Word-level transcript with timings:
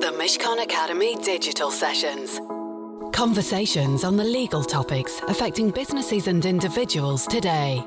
The 0.00 0.14
Mishcon 0.16 0.62
Academy 0.62 1.16
Digital 1.16 1.72
Sessions. 1.72 2.40
Conversations 3.12 4.04
on 4.04 4.16
the 4.16 4.22
legal 4.22 4.62
topics 4.62 5.20
affecting 5.26 5.72
businesses 5.72 6.28
and 6.28 6.46
individuals 6.46 7.26
today. 7.26 7.82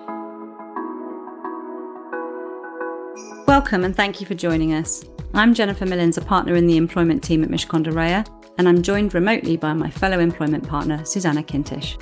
Welcome 3.47 3.85
and 3.85 3.95
thank 3.95 4.19
you 4.19 4.27
for 4.27 4.35
joining 4.35 4.73
us. 4.73 5.05
I'm 5.33 5.53
Jennifer 5.53 5.85
Millins, 5.85 6.17
a 6.17 6.21
partner 6.21 6.55
in 6.55 6.67
the 6.67 6.75
employment 6.75 7.23
team 7.23 7.45
at 7.45 7.49
Mishcon 7.49 7.81
de 7.81 7.91
Reya, 7.91 8.27
and 8.57 8.67
I'm 8.67 8.81
joined 8.81 9.13
remotely 9.13 9.55
by 9.55 9.71
my 9.71 9.89
fellow 9.89 10.19
employment 10.19 10.67
partner, 10.67 11.05
Susanna 11.05 11.41
Kintish. 11.41 11.97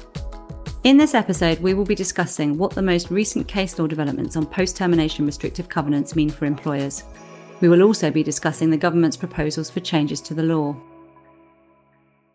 In 0.84 0.98
this 0.98 1.14
episode, 1.14 1.60
we 1.60 1.76
will 1.76 1.86
be 1.86 1.94
discussing 1.94 2.58
what 2.58 2.72
the 2.72 2.82
most 2.82 3.12
recent 3.12 3.48
case 3.48 3.78
law 3.78 3.86
developments 3.86 4.36
on 4.36 4.48
post 4.48 4.76
termination 4.76 5.28
restrictive 5.28 5.70
covenants 5.70 6.16
mean 6.16 6.32
for 6.32 6.46
employers. 6.46 7.04
We 7.62 7.68
will 7.68 7.84
also 7.84 8.10
be 8.10 8.24
discussing 8.24 8.70
the 8.70 8.78
government's 8.78 9.18
proposals 9.18 9.70
for 9.70 9.82
changes 9.82 10.22
to 10.22 10.34
the 10.34 10.44
law. 10.44 10.78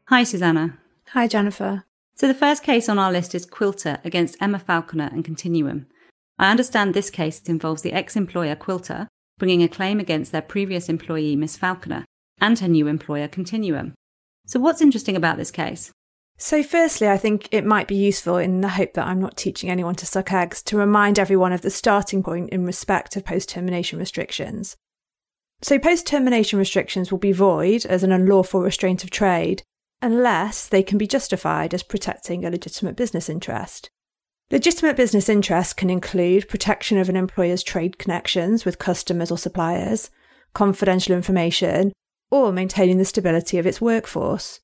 Hi, 0.08 0.22
Susanna. 0.22 0.78
Hi, 1.08 1.26
Jennifer. 1.26 1.84
So, 2.16 2.28
the 2.28 2.34
first 2.34 2.62
case 2.62 2.88
on 2.88 2.98
our 2.98 3.10
list 3.10 3.34
is 3.34 3.46
Quilter 3.46 3.98
against 4.04 4.36
Emma 4.40 4.58
Falconer 4.58 5.08
and 5.12 5.24
Continuum. 5.24 5.86
I 6.38 6.50
understand 6.50 6.92
this 6.92 7.10
case 7.10 7.40
involves 7.46 7.82
the 7.82 7.92
ex 7.92 8.16
employer 8.16 8.54
Quilter 8.54 9.08
bringing 9.38 9.62
a 9.62 9.68
claim 9.68 9.98
against 9.98 10.30
their 10.30 10.42
previous 10.42 10.88
employee, 10.88 11.36
Miss 11.36 11.56
Falconer, 11.56 12.04
and 12.40 12.58
her 12.58 12.68
new 12.68 12.86
employer, 12.86 13.26
Continuum. 13.26 13.94
So, 14.46 14.60
what's 14.60 14.82
interesting 14.82 15.16
about 15.16 15.38
this 15.38 15.50
case? 15.50 15.90
So, 16.36 16.62
firstly, 16.62 17.08
I 17.08 17.16
think 17.16 17.48
it 17.50 17.64
might 17.64 17.88
be 17.88 17.96
useful, 17.96 18.36
in 18.36 18.60
the 18.60 18.68
hope 18.68 18.92
that 18.94 19.06
I'm 19.06 19.20
not 19.20 19.36
teaching 19.36 19.70
anyone 19.70 19.94
to 19.96 20.06
suck 20.06 20.32
eggs, 20.32 20.62
to 20.64 20.76
remind 20.76 21.18
everyone 21.18 21.52
of 21.52 21.62
the 21.62 21.70
starting 21.70 22.22
point 22.22 22.50
in 22.50 22.66
respect 22.66 23.16
of 23.16 23.24
post 23.24 23.48
termination 23.48 23.98
restrictions. 23.98 24.76
So, 25.64 25.78
post 25.78 26.06
termination 26.06 26.58
restrictions 26.58 27.10
will 27.10 27.18
be 27.18 27.32
void 27.32 27.86
as 27.86 28.02
an 28.02 28.12
unlawful 28.12 28.60
restraint 28.60 29.02
of 29.02 29.08
trade 29.08 29.62
unless 30.02 30.68
they 30.68 30.82
can 30.82 30.98
be 30.98 31.06
justified 31.06 31.72
as 31.72 31.82
protecting 31.82 32.44
a 32.44 32.50
legitimate 32.50 32.96
business 32.96 33.30
interest. 33.30 33.88
Legitimate 34.50 34.94
business 34.94 35.26
interests 35.26 35.72
can 35.72 35.88
include 35.88 36.50
protection 36.50 36.98
of 36.98 37.08
an 37.08 37.16
employer's 37.16 37.62
trade 37.62 37.96
connections 37.96 38.66
with 38.66 38.78
customers 38.78 39.30
or 39.30 39.38
suppliers, 39.38 40.10
confidential 40.52 41.16
information, 41.16 41.94
or 42.30 42.52
maintaining 42.52 42.98
the 42.98 43.06
stability 43.06 43.56
of 43.56 43.66
its 43.66 43.80
workforce. 43.80 44.60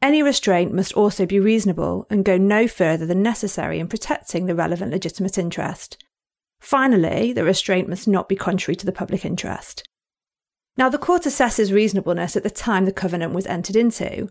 Any 0.00 0.22
restraint 0.22 0.72
must 0.72 0.94
also 0.94 1.26
be 1.26 1.38
reasonable 1.38 2.06
and 2.08 2.24
go 2.24 2.38
no 2.38 2.66
further 2.66 3.04
than 3.04 3.22
necessary 3.22 3.78
in 3.78 3.88
protecting 3.88 4.46
the 4.46 4.54
relevant 4.54 4.90
legitimate 4.90 5.36
interest. 5.36 6.02
Finally, 6.60 7.34
the 7.34 7.44
restraint 7.44 7.90
must 7.90 8.08
not 8.08 8.26
be 8.26 8.36
contrary 8.36 8.74
to 8.76 8.86
the 8.86 8.90
public 8.90 9.26
interest. 9.26 9.86
Now, 10.76 10.88
the 10.88 10.98
court 10.98 11.22
assesses 11.22 11.72
reasonableness 11.72 12.36
at 12.36 12.42
the 12.42 12.50
time 12.50 12.84
the 12.84 12.92
covenant 12.92 13.32
was 13.32 13.46
entered 13.46 13.76
into, 13.76 14.28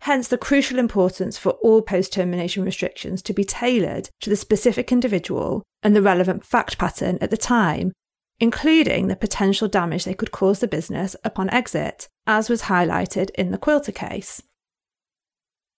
hence 0.00 0.28
the 0.28 0.36
crucial 0.36 0.78
importance 0.78 1.38
for 1.38 1.52
all 1.62 1.80
post 1.80 2.12
termination 2.12 2.64
restrictions 2.64 3.22
to 3.22 3.32
be 3.32 3.44
tailored 3.44 4.10
to 4.20 4.28
the 4.28 4.36
specific 4.36 4.92
individual 4.92 5.62
and 5.82 5.96
the 5.96 6.02
relevant 6.02 6.44
fact 6.44 6.76
pattern 6.76 7.16
at 7.22 7.30
the 7.30 7.36
time, 7.36 7.92
including 8.38 9.08
the 9.08 9.16
potential 9.16 9.68
damage 9.68 10.04
they 10.04 10.12
could 10.12 10.30
cause 10.30 10.60
the 10.60 10.68
business 10.68 11.16
upon 11.24 11.48
exit, 11.50 12.08
as 12.26 12.50
was 12.50 12.62
highlighted 12.62 13.30
in 13.30 13.50
the 13.50 13.58
Quilter 13.58 13.92
case. 13.92 14.42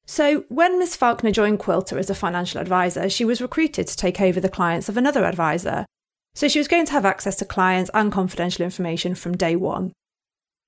So, 0.05 0.45
when 0.49 0.79
Miss 0.79 0.97
Falconer 0.97 1.31
joined 1.31 1.59
Quilter 1.59 1.99
as 1.99 2.11
a 2.11 2.15
financial 2.15 2.61
advisor, 2.61 3.09
she 3.11 3.27
was 3.27 3.43
recruited 3.43 3.87
to 3.87 3.97
take 3.97 4.21
over 4.21 4.41
the 4.41 4.49
clients 4.49 4.89
of 4.89 4.97
another 4.97 5.25
advisor. 5.25 5.85
So, 6.35 6.49
she 6.49 6.59
was 6.59 6.67
going 6.67 6.87
to 6.87 6.93
have 6.93 7.05
access 7.05 7.37
to 7.37 7.45
clients 7.45 7.91
and 7.93 8.11
confidential 8.11 8.65
information 8.65 9.15
from 9.15 9.37
day 9.37 9.55
one. 9.55 9.93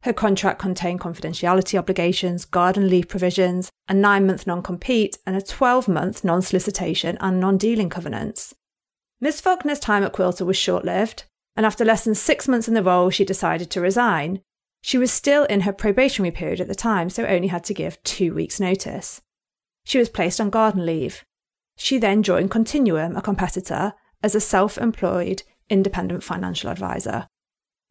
Her 0.03 0.13
contract 0.15 0.59
contained 0.59 1.01
confidentiality 1.01 1.79
obligations, 1.79 2.47
garden 2.47 2.89
leave 2.89 3.09
provisions, 3.09 3.71
a 3.89 3.93
nine 3.93 4.27
month 4.27 4.47
non 4.47 4.63
compete, 4.63 5.19
and 5.27 5.37
a 5.37 5.43
12 5.43 5.89
month 5.89 6.25
non 6.25 6.41
solicitation 6.41 7.19
and 7.21 7.39
non 7.39 7.59
dealing 7.59 7.91
covenants. 7.91 8.55
Miss 9.21 9.41
Falconer's 9.41 9.79
time 9.79 10.03
at 10.03 10.13
Quilter 10.13 10.47
was 10.47 10.57
short 10.57 10.85
lived, 10.85 11.25
and 11.55 11.67
after 11.67 11.85
less 11.85 12.05
than 12.05 12.15
six 12.15 12.49
months 12.49 12.69
in 12.69 12.75
the 12.75 12.83
role, 12.83 13.11
she 13.11 13.25
decided 13.25 13.71
to 13.71 13.81
resign. 13.81 14.41
She 14.81 14.97
was 14.97 15.13
still 15.13 15.45
in 15.45 15.63
her 15.63 15.73
probationary 15.73 16.31
period 16.31 16.61
at 16.61 16.69
the 16.69 16.75
time, 16.75 17.11
so 17.11 17.27
only 17.27 17.49
had 17.49 17.65
to 17.65 17.75
give 17.75 18.03
two 18.03 18.33
weeks' 18.33 18.61
notice. 18.61 19.21
She 19.85 19.99
was 19.99 20.09
placed 20.09 20.41
on 20.41 20.49
garden 20.49 20.87
leave. 20.87 21.25
She 21.77 21.99
then 21.99 22.23
joined 22.23 22.51
Continuum, 22.51 23.17
a 23.17 23.23
competitor, 23.23 23.93
as 24.23 24.35
a 24.35 24.41
self 24.41 24.79
employed 24.79 25.43
independent 25.69 26.23
financial 26.23 26.71
advisor. 26.71 27.29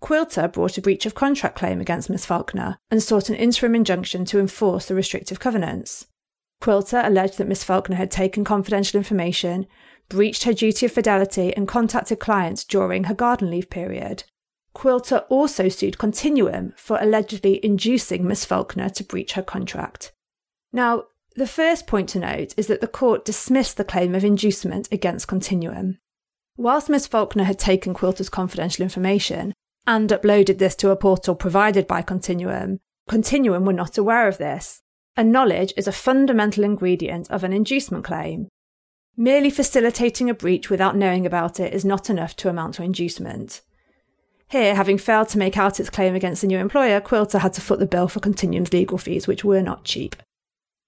Quilter 0.02 0.48
brought 0.48 0.78
a 0.78 0.82
breach 0.82 1.06
of 1.06 1.16
contract 1.16 1.58
claim 1.58 1.82
against 1.82 2.10
Miss 2.10 2.26
Falconer 2.26 2.78
and 2.90 3.04
sought 3.04 3.30
an 3.30 3.36
interim 3.36 3.76
injunction 3.76 4.26
to 4.26 4.40
enforce 4.40 4.88
the 4.88 4.96
restrictive 4.96 5.40
covenants. 5.40 6.08
Quilter 6.62 7.02
alleged 7.06 7.38
that 7.38 7.48
Miss 7.48 7.64
Falconer 7.64 7.98
had 7.98 8.12
taken 8.12 8.44
confidential 8.44 8.98
information, 8.98 9.66
breached 10.10 10.44
her 10.44 10.54
duty 10.54 10.86
of 10.86 10.92
fidelity, 10.92 11.56
and 11.56 11.68
contacted 11.68 12.20
clients 12.20 12.64
during 12.64 13.06
her 13.06 13.14
garden 13.14 13.50
leave 13.50 13.70
period. 13.70 14.24
Quilter 14.74 15.26
also 15.30 15.68
sued 15.68 15.98
Continuum 15.98 16.74
for 16.78 16.98
allegedly 17.02 17.64
inducing 17.64 18.26
Miss 18.28 18.46
Falconer 18.46 18.90
to 18.90 19.04
breach 19.04 19.34
her 19.34 19.44
contract. 19.44 20.14
Now, 20.72 21.06
the 21.36 21.48
first 21.48 21.88
point 21.88 22.10
to 22.10 22.20
note 22.20 22.54
is 22.58 22.68
that 22.68 22.82
the 22.82 22.88
court 22.88 23.26
dismissed 23.26 23.78
the 23.78 23.84
claim 23.84 24.14
of 24.16 24.26
inducement 24.26 24.88
against 24.92 25.28
Continuum. 25.28 26.00
Whilst 26.58 26.90
Miss 26.90 27.08
Falconer 27.08 27.46
had 27.46 27.58
taken 27.58 27.94
Quilter's 27.94 28.30
confidential 28.30 28.84
information, 28.84 29.54
and 29.88 30.10
uploaded 30.10 30.58
this 30.58 30.76
to 30.76 30.92
a 30.92 30.96
portal 30.96 31.36
provided 31.36 31.88
by 31.88 32.02
Continuum, 32.02 32.80
Continuum 33.08 33.66
were 33.66 33.74
not 33.74 33.98
aware 33.98 34.28
of 34.28 34.38
this, 34.38 34.82
and 35.18 35.32
knowledge 35.32 35.74
is 35.76 35.88
a 35.88 35.92
fundamental 35.92 36.64
ingredient 36.64 37.30
of 37.32 37.44
an 37.44 37.52
inducement 37.52 38.06
claim. 38.06 38.48
Merely 39.18 39.50
facilitating 39.50 40.30
a 40.30 40.34
breach 40.34 40.70
without 40.70 40.96
knowing 40.96 41.26
about 41.26 41.60
it 41.60 41.74
is 41.74 41.84
not 41.84 42.10
enough 42.10 42.36
to 42.38 42.50
amount 42.50 42.76
to 42.76 42.84
inducement. 42.84 43.62
Here, 44.48 44.76
having 44.76 44.98
failed 44.98 45.30
to 45.30 45.38
make 45.38 45.58
out 45.58 45.80
its 45.80 45.90
claim 45.90 46.16
against 46.16 46.42
the 46.42 46.48
new 46.48 46.58
employer, 46.58 47.02
Quilter 47.02 47.40
had 47.40 47.54
to 47.54 47.62
foot 47.62 47.80
the 47.80 47.86
bill 47.86 48.08
for 48.08 48.20
Continuum's 48.20 48.74
legal 48.74 48.98
fees, 48.98 49.28
which 49.28 49.44
were 49.44 49.62
not 49.62 49.84
cheap. 49.84 50.16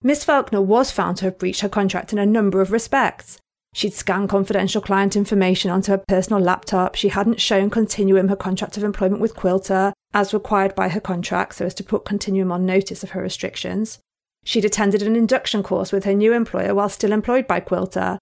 Miss 0.04 0.24
Falconer 0.24 0.62
was 0.62 0.92
found 0.92 1.18
to 1.18 1.26
have 1.26 1.38
breached 1.38 1.62
her 1.62 1.70
contract 1.70 2.14
in 2.14 2.20
a 2.20 2.26
number 2.26 2.62
of 2.62 2.72
respects, 2.72 3.38
She'd 3.74 3.94
scanned 3.94 4.30
confidential 4.30 4.82
client 4.82 5.16
information 5.16 5.72
onto 5.72 5.94
her 5.94 6.04
personal 6.08 6.42
laptop. 6.42 6.96
She 6.96 7.10
hadn't 7.10 7.40
shown 7.40 7.70
Continuum 7.70 8.28
her 8.28 8.36
contract 8.36 8.76
of 8.76 8.84
employment 8.84 9.22
with 9.22 9.36
Quilter, 9.36 9.94
as 10.14 10.34
required 10.34 10.76
by 10.76 10.90
her 10.90 11.00
contract, 11.00 11.56
so 11.56 11.66
as 11.66 11.74
to 11.76 11.84
put 11.84 12.04
Continuum 12.04 12.52
on 12.52 12.66
notice 12.66 13.02
of 13.02 13.12
her 13.12 13.22
restrictions. 13.22 14.00
She'd 14.44 14.66
attended 14.66 15.02
an 15.02 15.16
induction 15.16 15.64
course 15.64 15.92
with 15.92 16.04
her 16.04 16.14
new 16.14 16.34
employer 16.34 16.76
while 16.76 16.90
still 16.90 17.14
employed 17.14 17.48
by 17.48 17.60
Quilter. 17.60 18.18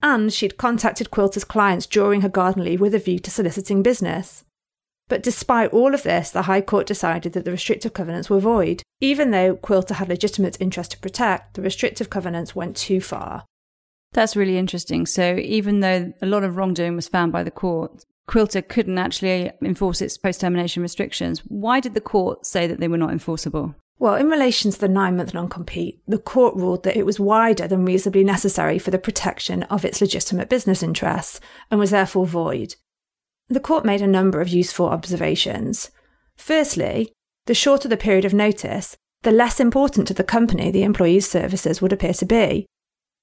And 0.00 0.32
she'd 0.32 0.56
contacted 0.56 1.10
Quilter's 1.10 1.44
clients 1.44 1.86
during 1.86 2.22
her 2.22 2.28
garden 2.28 2.64
leave 2.64 2.80
with 2.80 2.94
a 2.94 2.98
view 2.98 3.18
to 3.18 3.30
soliciting 3.30 3.82
business. 3.82 4.44
But 5.08 5.22
despite 5.22 5.72
all 5.72 5.94
of 5.94 6.02
this, 6.02 6.30
the 6.30 6.42
High 6.42 6.62
Court 6.62 6.86
decided 6.86 7.34
that 7.34 7.44
the 7.44 7.50
restrictive 7.50 7.92
covenants 7.92 8.30
were 8.30 8.40
void. 8.40 8.82
Even 9.00 9.32
though 9.32 9.56
Quilter 9.56 9.94
had 9.94 10.08
legitimate 10.08 10.56
interest 10.60 10.92
to 10.92 10.98
protect, 10.98 11.54
the 11.54 11.62
restrictive 11.62 12.08
covenants 12.08 12.56
went 12.56 12.76
too 12.76 13.02
far. 13.02 13.44
That's 14.14 14.36
really 14.36 14.56
interesting. 14.56 15.06
So 15.06 15.36
even 15.36 15.80
though 15.80 16.12
a 16.22 16.26
lot 16.26 16.44
of 16.44 16.56
wrongdoing 16.56 16.96
was 16.96 17.08
found 17.08 17.32
by 17.32 17.42
the 17.42 17.50
court, 17.50 18.04
Quilter 18.26 18.62
couldn't 18.62 18.96
actually 18.96 19.50
enforce 19.60 20.00
its 20.00 20.16
post 20.16 20.40
termination 20.40 20.82
restrictions. 20.82 21.40
Why 21.40 21.80
did 21.80 21.94
the 21.94 22.00
court 22.00 22.46
say 22.46 22.66
that 22.66 22.80
they 22.80 22.88
were 22.88 22.96
not 22.96 23.10
enforceable? 23.10 23.74
Well, 23.98 24.14
in 24.14 24.28
relation 24.28 24.70
to 24.70 24.80
the 24.80 24.88
nine 24.88 25.16
month 25.16 25.34
non 25.34 25.48
compete, 25.48 26.00
the 26.06 26.18
court 26.18 26.56
ruled 26.56 26.84
that 26.84 26.96
it 26.96 27.04
was 27.04 27.20
wider 27.20 27.68
than 27.68 27.84
reasonably 27.84 28.24
necessary 28.24 28.78
for 28.78 28.90
the 28.90 28.98
protection 28.98 29.64
of 29.64 29.84
its 29.84 30.00
legitimate 30.00 30.48
business 30.48 30.82
interests 30.82 31.40
and 31.70 31.78
was 31.78 31.90
therefore 31.90 32.26
void. 32.26 32.76
The 33.48 33.60
court 33.60 33.84
made 33.84 34.00
a 34.00 34.06
number 34.06 34.40
of 34.40 34.48
useful 34.48 34.88
observations. 34.88 35.90
Firstly, 36.36 37.12
the 37.46 37.54
shorter 37.54 37.88
the 37.88 37.96
period 37.96 38.24
of 38.24 38.32
notice, 38.32 38.96
the 39.22 39.30
less 39.30 39.60
important 39.60 40.08
to 40.08 40.14
the 40.14 40.24
company 40.24 40.70
the 40.70 40.82
employee's 40.82 41.28
services 41.28 41.82
would 41.82 41.92
appear 41.92 42.14
to 42.14 42.26
be, 42.26 42.66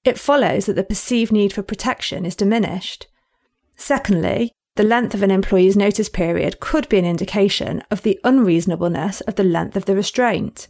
it 0.04 0.18
follows 0.18 0.66
that 0.66 0.74
the 0.74 0.82
perceived 0.82 1.32
need 1.32 1.52
for 1.52 1.62
protection 1.62 2.26
is 2.26 2.36
diminished. 2.36 3.06
Secondly, 3.76 4.52
the 4.76 4.82
length 4.82 5.14
of 5.14 5.22
an 5.22 5.30
employee's 5.30 5.76
notice 5.76 6.08
period 6.08 6.60
could 6.60 6.88
be 6.88 6.98
an 6.98 7.04
indication 7.04 7.82
of 7.90 8.02
the 8.02 8.18
unreasonableness 8.24 9.20
of 9.22 9.34
the 9.34 9.44
length 9.44 9.76
of 9.76 9.84
the 9.84 9.94
restraint. 9.94 10.68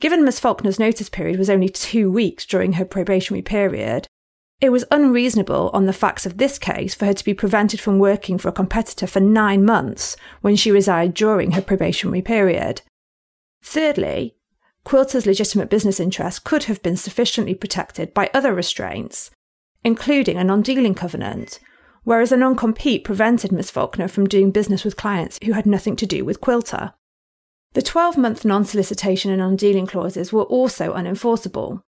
Given 0.00 0.24
Miss 0.24 0.38
Falconer's 0.38 0.78
notice 0.78 1.08
period 1.08 1.38
was 1.38 1.50
only 1.50 1.68
two 1.68 2.10
weeks 2.10 2.46
during 2.46 2.74
her 2.74 2.84
probationary 2.84 3.42
period, 3.42 4.06
it 4.60 4.70
was 4.70 4.84
unreasonable 4.90 5.70
on 5.74 5.86
the 5.86 5.92
facts 5.92 6.24
of 6.24 6.38
this 6.38 6.58
case 6.58 6.94
for 6.94 7.06
her 7.06 7.14
to 7.14 7.24
be 7.24 7.34
prevented 7.34 7.80
from 7.80 7.98
working 7.98 8.38
for 8.38 8.48
a 8.48 8.52
competitor 8.52 9.06
for 9.06 9.20
nine 9.20 9.64
months 9.64 10.16
when 10.40 10.56
she 10.56 10.70
resided 10.70 11.14
during 11.14 11.52
her 11.52 11.62
probationary 11.62 12.22
period. 12.22 12.82
Thirdly, 13.62 14.35
Quilter's 14.86 15.26
legitimate 15.26 15.68
business 15.68 15.98
interests 15.98 16.38
could 16.38 16.64
have 16.64 16.80
been 16.80 16.96
sufficiently 16.96 17.56
protected 17.56 18.14
by 18.14 18.30
other 18.32 18.54
restraints, 18.54 19.32
including 19.82 20.36
a 20.36 20.44
non 20.44 20.62
dealing 20.62 20.94
covenant, 20.94 21.58
whereas 22.04 22.30
a 22.30 22.36
non 22.36 22.54
compete 22.54 23.02
prevented 23.02 23.50
Miss 23.50 23.68
Falconer 23.68 24.06
from 24.06 24.28
doing 24.28 24.52
business 24.52 24.84
with 24.84 24.96
clients 24.96 25.40
who 25.44 25.54
had 25.54 25.66
nothing 25.66 25.96
to 25.96 26.06
do 26.06 26.24
with 26.24 26.40
Quilter. 26.40 26.92
The 27.72 27.82
12 27.82 28.16
month 28.16 28.44
non 28.44 28.64
solicitation 28.64 29.32
and 29.32 29.40
non 29.40 29.56
dealing 29.56 29.88
clauses 29.88 30.32
were 30.32 30.44
also 30.44 30.94
unenforceable. 30.94 31.82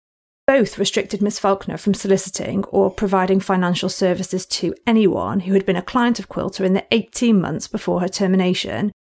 Both 0.48 0.77
restricted 0.77 1.21
Miss 1.21 1.38
Falconer 1.38 1.75
from 1.75 1.95
soliciting 1.95 2.63
or 2.65 2.89
providing 2.89 3.41
financial 3.41 3.89
services 3.89 4.45
to 4.45 4.74
anyone 4.88 5.41
who 5.41 5.53
had 5.53 5.65
been 5.65 5.75
a 5.75 5.81
client 5.81 6.18
of 6.18 6.30
Quilter 6.30 6.63
in 6.63 6.75
the 6.75 6.86
18 6.91 7.41
months 7.41 7.68
before 7.68 8.00
her 8.00 8.07
termination 8.07 8.94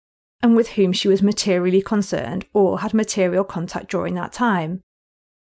and 0.44 0.54
with 0.54 0.72
whom 0.72 0.92
she 0.92 1.08
was 1.08 1.22
materially 1.22 1.80
concerned 1.80 2.44
or 2.52 2.80
had 2.80 2.92
material 2.92 3.44
contact 3.44 3.90
during 3.90 4.12
that 4.12 4.30
time. 4.30 4.82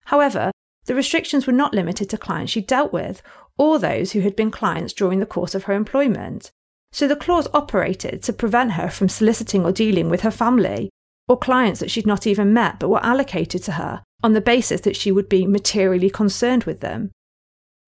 However, 0.05 0.49
the 0.87 0.95
restrictions 0.95 1.45
were 1.45 1.53
not 1.53 1.75
limited 1.75 2.09
to 2.09 2.17
clients 2.17 2.51
she 2.51 2.61
dealt 2.61 2.91
with 2.91 3.21
or 3.55 3.77
those 3.77 4.13
who 4.13 4.21
had 4.21 4.35
been 4.35 4.49
clients 4.49 4.91
during 4.91 5.19
the 5.19 5.27
course 5.27 5.53
of 5.53 5.65
her 5.65 5.73
employment. 5.73 6.49
So 6.91 7.07
the 7.07 7.15
clause 7.15 7.47
operated 7.53 8.23
to 8.23 8.33
prevent 8.33 8.71
her 8.71 8.89
from 8.89 9.09
soliciting 9.09 9.63
or 9.63 9.71
dealing 9.71 10.09
with 10.09 10.21
her 10.21 10.31
family 10.31 10.89
or 11.27 11.37
clients 11.37 11.79
that 11.81 11.91
she'd 11.91 12.07
not 12.07 12.25
even 12.25 12.51
met 12.51 12.79
but 12.79 12.89
were 12.89 13.05
allocated 13.05 13.61
to 13.65 13.73
her 13.73 14.01
on 14.23 14.33
the 14.33 14.41
basis 14.41 14.81
that 14.81 14.95
she 14.95 15.11
would 15.11 15.29
be 15.29 15.45
materially 15.45 16.09
concerned 16.09 16.63
with 16.63 16.79
them. 16.79 17.11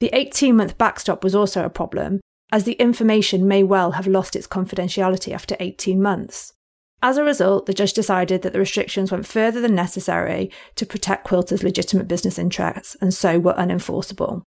The 0.01 0.11
18 0.13 0.55
month 0.55 0.77
backstop 0.77 1.23
was 1.23 1.33
also 1.33 1.65
a 1.65 1.69
problem, 1.71 2.21
as 2.51 2.65
the 2.65 2.73
information 2.73 3.47
may 3.47 3.63
well 3.63 3.93
have 3.93 4.05
lost 4.05 4.35
its 4.35 4.45
confidentiality 4.45 5.33
after 5.33 5.55
18 5.59 5.99
months. 5.99 6.53
As 7.03 7.17
a 7.17 7.23
result, 7.23 7.65
the 7.65 7.73
judge 7.73 7.93
decided 7.93 8.43
that 8.43 8.53
the 8.53 8.59
restrictions 8.59 9.11
went 9.11 9.25
further 9.25 9.59
than 9.59 9.73
necessary 9.73 10.51
to 10.75 10.85
protect 10.85 11.25
Quilter's 11.25 11.63
legitimate 11.63 12.07
business 12.07 12.37
interests 12.37 12.95
and 13.01 13.13
so 13.13 13.39
were 13.39 13.55
unenforceable. 13.55 14.43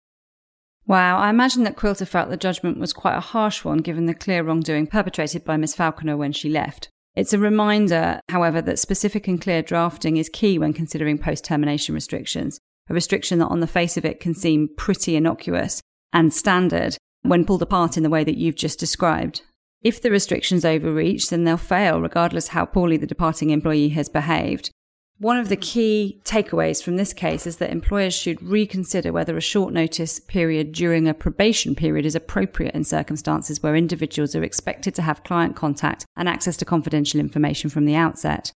Wow, 0.88 1.20
I 1.20 1.30
imagine 1.30 1.64
that 1.66 1.76
Quilter 1.76 2.08
felt 2.08 2.32
the 2.32 2.38
judgment 2.38 2.80
was 2.80 2.94
quite 2.94 3.16
a 3.16 3.20
harsh 3.20 3.64
one 3.64 3.78
given 3.78 4.08
the 4.08 4.16
clear 4.16 4.42
wrongdoing 4.42 4.88
perpetrated 4.88 5.46
by 5.46 5.56
Miss 5.56 5.76
Falconer 5.76 6.18
when 6.18 6.32
she 6.32 6.50
left. 6.50 6.90
It's 7.16 7.34
a 7.34 7.38
reminder, 7.38 8.22
however, 8.30 8.62
that 8.64 8.80
specific 8.80 9.28
and 9.28 9.40
clear 9.40 9.62
drafting 9.62 10.18
is 10.18 10.30
key 10.30 10.58
when 10.58 10.74
considering 10.74 11.20
post 11.20 11.46
termination 11.46 11.94
restrictions, 11.94 12.60
a 12.90 12.96
restriction 12.96 13.38
that 13.38 13.50
on 13.50 13.60
the 13.60 13.68
face 13.68 13.98
of 13.98 14.06
it 14.06 14.20
can 14.20 14.34
seem 14.34 14.70
pretty 14.76 15.16
innocuous 15.16 15.82
and 16.12 16.34
standard 16.34 16.98
when 17.22 17.46
pulled 17.46 17.62
apart 17.62 17.96
in 17.96 18.04
the 18.04 18.10
way 18.10 18.24
that 18.24 18.38
you've 18.38 18.56
just 18.56 18.80
described. 18.80 19.44
If 19.82 20.02
the 20.02 20.12
restrictions 20.12 20.66
overreach, 20.66 21.30
then 21.30 21.46
they'll 21.46 21.58
fail 21.58 22.02
regardless 22.02 22.50
how 22.50 22.66
poorly 22.66 22.98
the 22.98 23.08
departing 23.08 23.50
employee 23.50 23.90
has 23.90 24.10
behaved. 24.10 24.72
One 25.20 25.38
of 25.38 25.50
the 25.50 25.58
key 25.58 26.22
takeaways 26.24 26.82
from 26.82 26.96
this 26.96 27.12
case 27.12 27.46
is 27.46 27.58
that 27.58 27.72
employers 27.72 28.14
should 28.14 28.42
reconsider 28.42 29.12
whether 29.12 29.36
a 29.36 29.42
short 29.42 29.74
notice 29.74 30.20
period 30.20 30.72
during 30.72 31.08
a 31.08 31.14
probation 31.14 31.76
period 31.76 32.06
is 32.06 32.16
appropriate 32.16 32.74
in 32.74 32.86
circumstances 32.86 33.62
where 33.62 33.76
individuals 33.76 34.34
are 34.34 34.44
expected 34.44 34.96
to 34.96 35.02
have 35.02 35.26
client 35.26 35.58
contact 35.58 36.06
and 36.16 36.30
access 36.30 36.56
to 36.58 36.66
confidential 36.66 37.20
information 37.20 37.70
from 37.70 37.86
the 37.86 37.96
outset. 37.96 38.54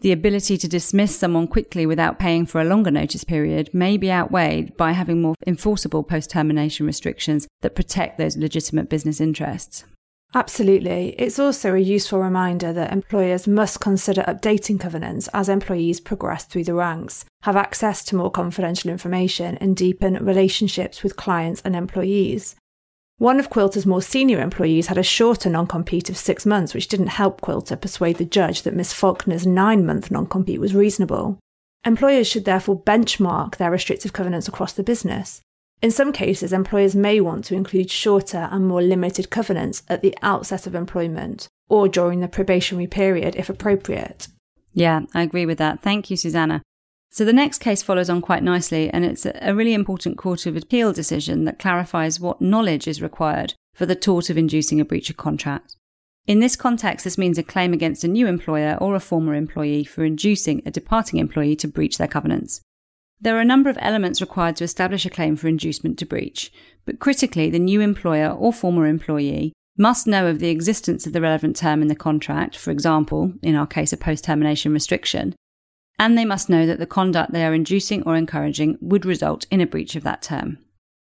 The 0.00 0.12
ability 0.12 0.58
to 0.58 0.68
dismiss 0.68 1.16
someone 1.16 1.46
quickly 1.46 1.86
without 1.86 2.18
paying 2.18 2.46
for 2.46 2.60
a 2.60 2.64
longer 2.64 2.90
notice 2.90 3.24
period 3.24 3.72
may 3.72 3.96
be 3.96 4.10
outweighed 4.10 4.76
by 4.76 4.92
having 4.92 5.22
more 5.22 5.36
enforceable 5.46 6.02
post 6.02 6.30
termination 6.30 6.84
restrictions 6.84 7.46
that 7.62 7.76
protect 7.76 8.18
those 8.18 8.36
legitimate 8.36 8.90
business 8.90 9.20
interests. 9.20 9.84
Absolutely. 10.36 11.14
It's 11.18 11.38
also 11.38 11.74
a 11.74 11.78
useful 11.78 12.18
reminder 12.18 12.70
that 12.70 12.92
employers 12.92 13.48
must 13.48 13.80
consider 13.80 14.20
updating 14.24 14.78
covenants 14.78 15.30
as 15.32 15.48
employees 15.48 15.98
progress 15.98 16.44
through 16.44 16.64
the 16.64 16.74
ranks, 16.74 17.24
have 17.44 17.56
access 17.56 18.04
to 18.04 18.16
more 18.16 18.30
confidential 18.30 18.90
information, 18.90 19.56
and 19.62 19.74
deepen 19.74 20.22
relationships 20.22 21.02
with 21.02 21.16
clients 21.16 21.62
and 21.62 21.74
employees. 21.74 22.54
One 23.16 23.40
of 23.40 23.48
Quilter's 23.48 23.86
more 23.86 24.02
senior 24.02 24.42
employees 24.42 24.88
had 24.88 24.98
a 24.98 25.02
shorter 25.02 25.48
non 25.48 25.66
compete 25.66 26.10
of 26.10 26.18
six 26.18 26.44
months, 26.44 26.74
which 26.74 26.88
didn't 26.88 27.06
help 27.06 27.40
Quilter 27.40 27.74
persuade 27.74 28.18
the 28.18 28.26
judge 28.26 28.60
that 28.64 28.76
Miss 28.76 28.92
Falconer's 28.92 29.46
nine 29.46 29.86
month 29.86 30.10
non 30.10 30.26
compete 30.26 30.60
was 30.60 30.74
reasonable. 30.74 31.38
Employers 31.82 32.26
should 32.26 32.44
therefore 32.44 32.78
benchmark 32.78 33.56
their 33.56 33.70
restrictive 33.70 34.12
covenants 34.12 34.48
across 34.48 34.74
the 34.74 34.82
business. 34.82 35.40
In 35.82 35.90
some 35.90 36.12
cases, 36.12 36.52
employers 36.52 36.96
may 36.96 37.20
want 37.20 37.44
to 37.46 37.54
include 37.54 37.90
shorter 37.90 38.48
and 38.50 38.66
more 38.66 38.82
limited 38.82 39.30
covenants 39.30 39.82
at 39.88 40.02
the 40.02 40.16
outset 40.22 40.66
of 40.66 40.74
employment 40.74 41.48
or 41.68 41.88
during 41.88 42.20
the 42.20 42.28
probationary 42.28 42.86
period 42.86 43.36
if 43.36 43.50
appropriate. 43.50 44.28
Yeah, 44.72 45.02
I 45.14 45.22
agree 45.22 45.46
with 45.46 45.58
that. 45.58 45.82
Thank 45.82 46.10
you, 46.10 46.16
Susanna. 46.16 46.62
So 47.10 47.24
the 47.24 47.32
next 47.32 47.58
case 47.58 47.82
follows 47.82 48.10
on 48.10 48.20
quite 48.20 48.42
nicely, 48.42 48.90
and 48.90 49.04
it's 49.04 49.26
a 49.26 49.54
really 49.54 49.74
important 49.74 50.18
Court 50.18 50.44
of 50.46 50.56
Appeal 50.56 50.92
decision 50.92 51.44
that 51.44 51.58
clarifies 51.58 52.20
what 52.20 52.42
knowledge 52.42 52.86
is 52.86 53.00
required 53.00 53.54
for 53.74 53.86
the 53.86 53.94
tort 53.94 54.28
of 54.28 54.36
inducing 54.36 54.80
a 54.80 54.84
breach 54.84 55.08
of 55.08 55.16
contract. 55.16 55.76
In 56.26 56.40
this 56.40 56.56
context, 56.56 57.04
this 57.04 57.16
means 57.16 57.38
a 57.38 57.42
claim 57.42 57.72
against 57.72 58.02
a 58.04 58.08
new 58.08 58.26
employer 58.26 58.76
or 58.80 58.94
a 58.94 59.00
former 59.00 59.34
employee 59.34 59.84
for 59.84 60.04
inducing 60.04 60.60
a 60.66 60.70
departing 60.70 61.20
employee 61.20 61.56
to 61.56 61.68
breach 61.68 61.98
their 61.98 62.08
covenants. 62.08 62.60
There 63.20 63.36
are 63.36 63.40
a 63.40 63.46
number 63.46 63.70
of 63.70 63.78
elements 63.80 64.20
required 64.20 64.56
to 64.56 64.64
establish 64.64 65.06
a 65.06 65.10
claim 65.10 65.36
for 65.36 65.48
inducement 65.48 65.98
to 65.98 66.06
breach, 66.06 66.52
but 66.84 66.98
critically, 66.98 67.50
the 67.50 67.58
new 67.58 67.80
employer 67.80 68.28
or 68.28 68.52
former 68.52 68.86
employee 68.86 69.52
must 69.78 70.06
know 70.06 70.26
of 70.26 70.38
the 70.38 70.50
existence 70.50 71.06
of 71.06 71.12
the 71.12 71.20
relevant 71.20 71.56
term 71.56 71.82
in 71.82 71.88
the 71.88 71.94
contract, 71.94 72.56
for 72.56 72.70
example, 72.70 73.32
in 73.42 73.54
our 73.54 73.66
case, 73.66 73.92
a 73.92 73.96
post 73.96 74.24
termination 74.24 74.72
restriction, 74.72 75.34
and 75.98 76.16
they 76.16 76.24
must 76.24 76.48
know 76.48 76.66
that 76.66 76.78
the 76.78 76.86
conduct 76.86 77.32
they 77.32 77.44
are 77.44 77.54
inducing 77.54 78.02
or 78.02 78.16
encouraging 78.16 78.78
would 78.80 79.06
result 79.06 79.46
in 79.50 79.60
a 79.60 79.66
breach 79.66 79.96
of 79.96 80.02
that 80.02 80.22
term. 80.22 80.58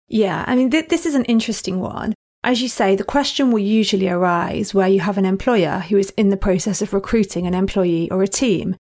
Yeah, 0.09 0.45
I 0.47 0.57
mean, 0.57 0.71
th- 0.71 0.89
this 0.89 1.07
is 1.07 1.15
an 1.15 1.25
interesting 1.25 1.81
one. 1.81 2.15
As 2.45 2.61
you 2.61 2.69
say, 2.69 2.97
the 2.97 3.05
question 3.05 3.53
will 3.53 3.61
usually 3.61 4.09
arise 4.09 4.75
where 4.75 4.89
you 4.89 5.01
have 5.01 5.17
an 5.17 5.25
employer 5.25 5.79
who 5.89 5.97
is 5.97 6.11
in 6.17 6.31
the 6.31 6.37
process 6.37 6.83
of 6.83 6.93
recruiting 6.93 7.47
an 7.47 7.55
employee 7.55 8.11
or 8.11 8.23
a 8.23 8.29
team 8.29 8.77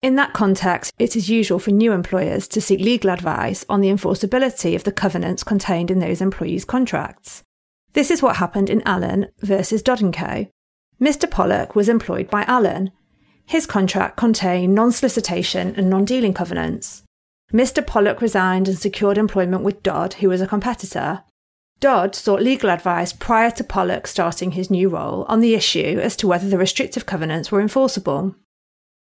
in 0.00 0.14
that 0.14 0.32
context, 0.32 0.92
it 0.98 1.16
is 1.16 1.28
usual 1.28 1.58
for 1.58 1.70
new 1.70 1.92
employers 1.92 2.46
to 2.48 2.60
seek 2.60 2.80
legal 2.80 3.10
advice 3.10 3.64
on 3.68 3.80
the 3.80 3.88
enforceability 3.88 4.76
of 4.76 4.84
the 4.84 4.92
covenants 4.92 5.42
contained 5.42 5.90
in 5.90 5.98
those 5.98 6.20
employees' 6.20 6.64
contracts. 6.64 7.42
This 7.94 8.10
is 8.10 8.22
what 8.22 8.36
happened 8.36 8.70
in 8.70 8.82
Allen 8.86 9.28
versus 9.40 9.82
Dodd 9.82 10.00
& 10.00 10.12
Co. 10.12 10.46
Mr. 11.00 11.28
Pollock 11.28 11.74
was 11.74 11.88
employed 11.88 12.30
by 12.30 12.44
Allen. 12.44 12.92
His 13.46 13.66
contract 13.66 14.16
contained 14.16 14.74
non-solicitation 14.74 15.74
and 15.76 15.90
non-dealing 15.90 16.34
covenants. 16.34 17.02
Mr. 17.52 17.84
Pollock 17.84 18.20
resigned 18.20 18.68
and 18.68 18.78
secured 18.78 19.18
employment 19.18 19.64
with 19.64 19.82
Dodd, 19.82 20.14
who 20.14 20.28
was 20.28 20.40
a 20.40 20.46
competitor. 20.46 21.24
Dodd 21.80 22.14
sought 22.14 22.42
legal 22.42 22.70
advice 22.70 23.12
prior 23.12 23.50
to 23.52 23.64
Pollock 23.64 24.06
starting 24.06 24.52
his 24.52 24.70
new 24.70 24.88
role 24.88 25.24
on 25.28 25.40
the 25.40 25.54
issue 25.54 25.98
as 26.00 26.14
to 26.16 26.26
whether 26.26 26.48
the 26.48 26.58
restrictive 26.58 27.06
covenants 27.06 27.50
were 27.50 27.60
enforceable. 27.60 28.36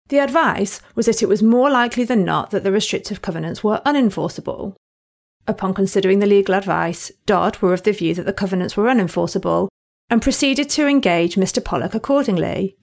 The 0.09 0.19
advice 0.19 0.81
was 0.95 1.05
that 1.07 1.21
it 1.21 1.27
was 1.27 1.43
more 1.43 1.69
likely 1.69 2.03
than 2.03 2.23
not 2.23 2.51
that 2.51 2.63
the 2.63 2.71
restrictive 2.71 3.21
covenants 3.21 3.63
were 3.63 3.81
unenforceable. 3.85 4.75
Upon 5.47 5.73
considering 5.73 6.19
the 6.19 6.25
legal 6.25 6.55
advice, 6.55 7.11
Dodd 7.25 7.57
were 7.61 7.73
of 7.73 7.83
the 7.83 7.91
view 7.91 8.13
that 8.13 8.25
the 8.25 8.33
covenants 8.33 8.77
were 8.77 8.87
unenforceable 8.87 9.67
and 10.09 10.21
proceeded 10.21 10.69
to 10.71 10.87
engage 10.87 11.35
Mr. 11.35 11.63
Pollock 11.63 11.93
accordingly. 11.93 12.77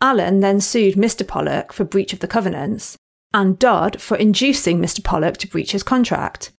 Allen 0.00 0.40
then 0.40 0.60
sued 0.60 0.94
Mr. 0.94 1.26
Pollock 1.26 1.72
for 1.72 1.84
breach 1.84 2.12
of 2.12 2.18
the 2.18 2.28
covenants 2.28 2.96
and 3.32 3.58
Dodd 3.58 4.00
for 4.00 4.16
inducing 4.16 4.78
Mr. 4.78 5.02
Pollock 5.02 5.36
to 5.38 5.48
breach 5.48 5.72
his 5.72 5.82
contract. 5.82 6.52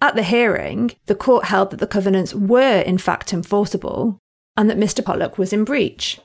At 0.00 0.14
the 0.14 0.22
hearing, 0.22 0.92
the 1.06 1.14
court 1.14 1.46
held 1.46 1.70
that 1.70 1.80
the 1.80 1.86
covenants 1.86 2.34
were 2.34 2.80
in 2.80 2.96
fact 2.96 3.32
enforceable 3.32 4.18
and 4.56 4.70
that 4.70 4.78
Mr. 4.78 5.04
Pollock 5.04 5.36
was 5.36 5.52
in 5.52 5.64
breach. 5.64 6.20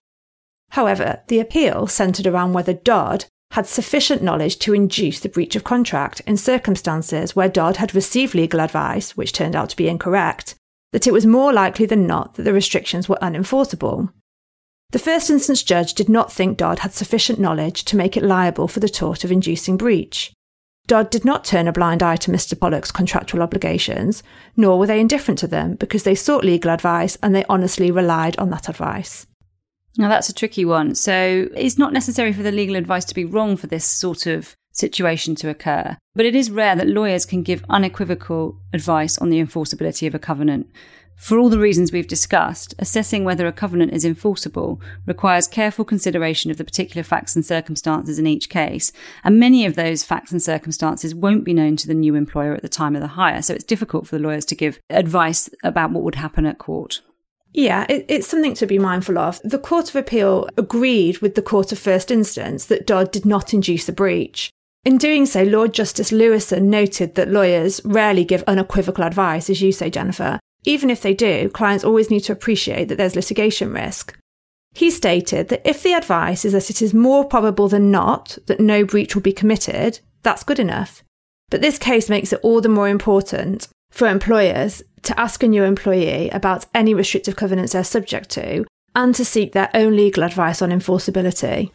However, 0.69 1.21
the 1.27 1.39
appeal 1.39 1.87
centred 1.87 2.27
around 2.27 2.53
whether 2.53 2.73
Dodd 2.73 3.25
had 3.51 3.67
sufficient 3.67 4.21
knowledge 4.21 4.59
to 4.59 4.73
induce 4.73 5.19
the 5.19 5.29
breach 5.29 5.55
of 5.55 5.63
contract 5.63 6.21
in 6.27 6.35
circumstances 6.35 7.35
where 7.35 7.47
Dodd 7.47 7.77
had 7.77 7.95
received 7.95 8.35
legal 8.35 8.59
advice, 8.59 9.15
which 9.15 9.31
turned 9.31 9.55
out 9.55 9.69
to 9.69 9.77
be 9.77 9.87
incorrect, 9.87 10.55
that 10.91 11.07
it 11.07 11.13
was 11.13 11.25
more 11.25 11.53
likely 11.53 11.85
than 11.85 12.07
not 12.07 12.33
that 12.33 12.43
the 12.43 12.53
restrictions 12.53 13.07
were 13.07 13.17
unenforceable. 13.21 14.11
The 14.91 14.99
first 14.99 15.29
instance 15.29 15.63
judge 15.63 15.93
did 15.93 16.09
not 16.09 16.31
think 16.31 16.57
Dodd 16.57 16.79
had 16.79 16.93
sufficient 16.93 17.39
knowledge 17.39 17.85
to 17.85 17.97
make 17.97 18.15
it 18.17 18.23
liable 18.23 18.67
for 18.67 18.79
the 18.79 18.89
tort 18.89 19.23
of 19.23 19.31
inducing 19.31 19.77
breach. 19.77 20.33
Dodd 20.87 21.09
did 21.09 21.25
not 21.25 21.43
turn 21.43 21.67
a 21.67 21.73
blind 21.73 22.03
eye 22.03 22.15
to 22.17 22.31
Mr. 22.31 22.59
Pollock's 22.59 22.91
contractual 22.91 23.41
obligations, 23.41 24.21
nor 24.55 24.77
were 24.77 24.87
they 24.87 24.99
indifferent 24.99 25.39
to 25.39 25.47
them 25.47 25.75
because 25.75 26.03
they 26.03 26.13
sought 26.13 26.45
legal 26.45 26.71
advice 26.71 27.17
and 27.23 27.33
they 27.33 27.43
honestly 27.49 27.89
relied 27.89 28.37
on 28.37 28.51
that 28.51 28.69
advice. 28.69 29.25
Now, 29.97 30.09
that's 30.09 30.29
a 30.29 30.33
tricky 30.33 30.65
one. 30.65 30.95
So, 30.95 31.47
it's 31.55 31.77
not 31.77 31.93
necessary 31.93 32.33
for 32.33 32.43
the 32.43 32.51
legal 32.51 32.75
advice 32.75 33.05
to 33.05 33.15
be 33.15 33.25
wrong 33.25 33.55
for 33.57 33.67
this 33.67 33.85
sort 33.85 34.25
of 34.25 34.55
situation 34.75 35.35
to 35.35 35.49
occur, 35.49 35.97
but 36.15 36.25
it 36.25 36.35
is 36.35 36.51
rare 36.51 36.75
that 36.75 36.87
lawyers 36.87 37.25
can 37.25 37.43
give 37.43 37.63
unequivocal 37.69 38.59
advice 38.73 39.17
on 39.17 39.29
the 39.29 39.41
enforceability 39.41 40.05
of 40.05 40.13
a 40.13 40.19
covenant. 40.19 40.67
For 41.15 41.39
all 41.39 41.49
the 41.49 41.59
reasons 41.59 41.93
we've 41.93 42.07
discussed, 42.07 42.75
assessing 42.77 43.23
whether 43.23 43.47
a 43.47 43.53
covenant 43.53 43.93
is 43.93 44.03
enforceable 44.03 44.81
requires 45.05 45.47
careful 45.47 45.85
consideration 45.85 46.51
of 46.51 46.57
the 46.57 46.65
particular 46.65 47.03
facts 47.03 47.37
and 47.37 47.45
circumstances 47.45 48.19
in 48.19 48.27
each 48.27 48.49
case, 48.49 48.91
and 49.23 49.39
many 49.39 49.65
of 49.65 49.75
those 49.75 50.03
facts 50.03 50.33
and 50.33 50.43
circumstances 50.43 51.15
won't 51.15 51.45
be 51.45 51.53
known 51.53 51.77
to 51.77 51.87
the 51.87 51.93
new 51.93 52.15
employer 52.15 52.53
at 52.53 52.61
the 52.61 52.69
time 52.69 52.95
of 52.95 53.01
the 53.01 53.07
hire, 53.07 53.41
so 53.41 53.53
it's 53.53 53.63
difficult 53.63 54.05
for 54.05 54.17
the 54.17 54.23
lawyers 54.23 54.45
to 54.45 54.55
give 54.55 54.79
advice 54.89 55.49
about 55.63 55.91
what 55.91 56.03
would 56.03 56.15
happen 56.15 56.45
at 56.45 56.57
court. 56.57 57.01
Yeah, 57.55 57.85
it, 57.87 58.05
it's 58.09 58.27
something 58.27 58.53
to 58.55 58.67
be 58.67 58.77
mindful 58.77 59.17
of. 59.17 59.39
The 59.41 59.57
Court 59.57 59.87
of 59.89 59.95
Appeal 59.95 60.49
agreed 60.57 61.19
with 61.19 61.35
the 61.35 61.41
Court 61.41 61.71
of 61.71 61.79
First 61.79 62.11
Instance 62.11 62.65
that 62.65 62.85
Dodd 62.85 63.11
did 63.11 63.25
not 63.25 63.53
induce 63.53 63.87
a 63.87 63.93
breach. 63.93 64.49
In 64.83 64.97
doing 64.97 65.25
so, 65.25 65.41
Lord 65.43 65.73
Justice 65.73 66.11
Lewison 66.11 66.63
noted 66.63 67.15
that 67.15 67.31
lawyers 67.31 67.79
rarely 67.85 68.25
give 68.25 68.43
unequivocal 68.45 69.05
advice, 69.05 69.49
as 69.49 69.61
you 69.61 69.71
say, 69.71 69.89
Jennifer. 69.89 70.37
Even 70.65 70.89
if 70.89 71.01
they 71.01 71.13
do, 71.13 71.47
clients 71.47 71.85
always 71.85 72.09
need 72.09 72.19
to 72.21 72.33
appreciate 72.33 72.89
that 72.89 72.97
there's 72.97 73.15
litigation 73.15 73.71
risk. 73.71 74.17
He 74.73 74.91
stated 74.91 75.47
that 75.47 75.67
if 75.67 75.81
the 75.81 75.93
advice 75.93 76.43
is 76.43 76.51
that 76.51 76.69
it 76.69 76.81
is 76.81 76.93
more 76.93 77.23
probable 77.23 77.69
than 77.69 77.89
not 77.89 78.37
that 78.47 78.59
no 78.59 78.83
breach 78.83 79.15
will 79.15 79.21
be 79.21 79.31
committed, 79.31 80.01
that's 80.23 80.43
good 80.43 80.59
enough. 80.59 81.03
But 81.49 81.61
this 81.61 81.79
case 81.79 82.09
makes 82.09 82.33
it 82.33 82.41
all 82.43 82.59
the 82.59 82.67
more 82.67 82.89
important 82.89 83.69
for 83.91 84.09
employers 84.09 84.83
to 85.05 85.19
ask 85.19 85.43
a 85.43 85.47
new 85.47 85.63
employee 85.63 86.29
about 86.29 86.65
any 86.73 86.93
restrictive 86.93 87.35
covenants 87.35 87.73
they're 87.73 87.83
subject 87.83 88.29
to 88.31 88.65
and 88.93 89.13
to 89.15 89.25
seek 89.25 89.51
their 89.51 89.69
own 89.73 89.95
legal 89.95 90.23
advice 90.23 90.61
on 90.61 90.69
enforceability. 90.69 91.71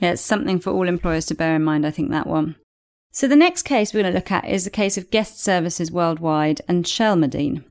Yeah, 0.00 0.12
it's 0.12 0.22
something 0.22 0.58
for 0.58 0.70
all 0.70 0.88
employers 0.88 1.26
to 1.26 1.34
bear 1.34 1.56
in 1.56 1.64
mind, 1.64 1.86
I 1.86 1.90
think, 1.90 2.10
that 2.10 2.26
one. 2.26 2.56
So 3.12 3.26
the 3.26 3.36
next 3.36 3.62
case 3.62 3.94
we're 3.94 4.02
going 4.02 4.12
to 4.12 4.18
look 4.18 4.30
at 4.30 4.46
is 4.46 4.64
the 4.64 4.70
case 4.70 4.98
of 4.98 5.10
Guest 5.10 5.42
Services 5.42 5.90
Worldwide 5.90 6.60
and 6.68 6.84
Shelmerdine. 6.84 7.64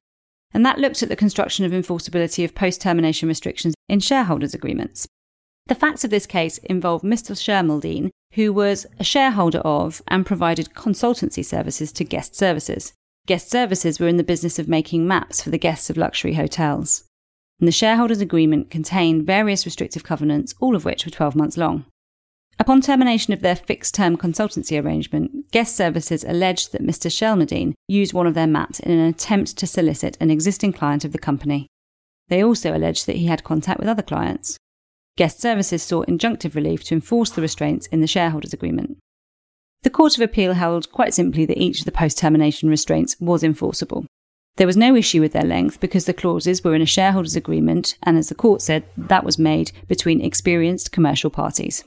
And 0.54 0.66
that 0.66 0.80
looked 0.80 1.04
at 1.04 1.10
the 1.10 1.16
construction 1.16 1.66
of 1.66 1.72
enforceability 1.72 2.44
of 2.44 2.56
post 2.56 2.82
termination 2.82 3.28
restrictions 3.28 3.76
in 3.88 4.00
shareholders' 4.00 4.54
agreements. 4.54 5.06
The 5.68 5.76
facts 5.76 6.04
of 6.04 6.10
this 6.10 6.26
case 6.26 6.58
involve 6.60 7.02
Mr. 7.02 7.34
Shelmerdine, 7.36 8.10
who 8.34 8.54
was 8.54 8.88
a 9.00 9.04
shareholder 9.04 9.60
of 9.60 10.02
and 10.08 10.26
provided 10.26 10.74
consultancy 10.74 11.44
services 11.44 11.92
to 11.92 12.04
Guest 12.04 12.36
Services. 12.36 12.94
Guest 13.26 13.50
Services 13.50 14.00
were 14.00 14.08
in 14.08 14.18
the 14.18 14.24
business 14.24 14.60
of 14.60 14.68
making 14.68 15.08
maps 15.08 15.42
for 15.42 15.50
the 15.50 15.58
guests 15.58 15.90
of 15.90 15.98
luxury 15.98 16.36
hotels. 16.36 17.06
And 17.60 17.68
the 17.68 17.72
shareholders' 17.72 18.22
agreement 18.22 18.70
contained 18.70 19.26
various 19.26 19.66
restrictive 19.66 20.04
covenants, 20.04 20.54
all 20.60 20.76
of 20.76 20.86
which 20.86 21.06
were 21.06 21.12
12 21.12 21.36
months 21.36 21.58
long. 21.58 21.86
Upon 22.60 22.82
termination 22.82 23.34
of 23.34 23.42
their 23.42 23.56
fixed 23.56 23.96
term 23.96 24.16
consultancy 24.16 24.82
arrangement, 24.82 25.50
Guest 25.52 25.76
Services 25.76 26.24
alleged 26.24 26.72
that 26.72 26.84
Mr. 26.84 27.10
Shelmerdine 27.10 27.74
used 27.88 28.14
one 28.14 28.28
of 28.28 28.36
their 28.36 28.46
maps 28.46 28.80
in 28.80 28.92
an 28.92 29.08
attempt 29.08 29.58
to 29.58 29.66
solicit 29.66 30.18
an 30.20 30.30
existing 30.30 30.74
client 30.74 31.04
of 31.04 31.12
the 31.12 31.18
company. 31.18 31.66
They 32.28 32.44
also 32.44 32.78
alleged 32.78 33.08
that 33.08 33.16
he 33.16 33.26
had 33.26 33.44
contact 33.44 33.80
with 33.80 33.90
other 33.90 34.04
clients. 34.04 34.58
Guest 35.18 35.42
Services 35.42 35.82
sought 35.82 36.08
injunctive 36.08 36.54
relief 36.54 36.84
to 36.86 36.94
enforce 36.94 37.32
the 37.32 37.42
restraints 37.42 37.88
in 37.88 38.02
the 38.02 38.08
shareholders' 38.08 38.54
agreement. 38.54 39.00
The 39.84 39.90
Court 39.90 40.16
of 40.16 40.22
Appeal 40.22 40.54
held 40.54 40.92
quite 40.92 41.14
simply 41.14 41.46
that 41.46 41.62
each 41.62 41.80
of 41.80 41.86
the 41.86 41.92
post 41.92 42.18
termination 42.18 42.70
restraints 42.70 43.16
was 43.20 43.44
enforceable. 43.44 44.06
There 44.58 44.68
was 44.68 44.78
no 44.78 44.96
issue 44.96 45.22
with 45.22 45.34
their 45.34 45.44
length 45.44 45.80
because 45.80 46.06
the 46.06 46.14
clauses 46.14 46.64
were 46.64 46.76
in 46.76 46.82
a 46.82 46.86
shareholders' 46.86 47.36
agreement, 47.36 47.98
and 48.04 48.18
as 48.18 48.30
the 48.30 48.36
court 48.36 48.62
said, 48.62 48.86
that 48.96 49.26
was 49.26 49.38
made 49.38 49.72
between 49.88 50.22
experienced 50.22 50.92
commercial 50.92 51.30
parties. 51.30 51.84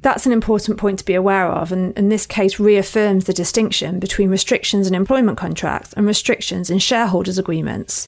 That's 0.00 0.26
an 0.26 0.32
important 0.32 0.76
point 0.76 0.98
to 0.98 1.04
be 1.04 1.14
aware 1.14 1.46
of, 1.46 1.72
and, 1.72 1.96
and 1.96 2.10
this 2.10 2.26
case 2.26 2.58
reaffirms 2.58 3.24
the 3.24 3.32
distinction 3.32 4.00
between 4.00 4.28
restrictions 4.28 4.88
in 4.88 4.94
employment 4.94 5.38
contracts 5.38 5.92
and 5.94 6.06
restrictions 6.06 6.68
in 6.68 6.80
shareholders' 6.80 7.38
agreements. 7.38 8.06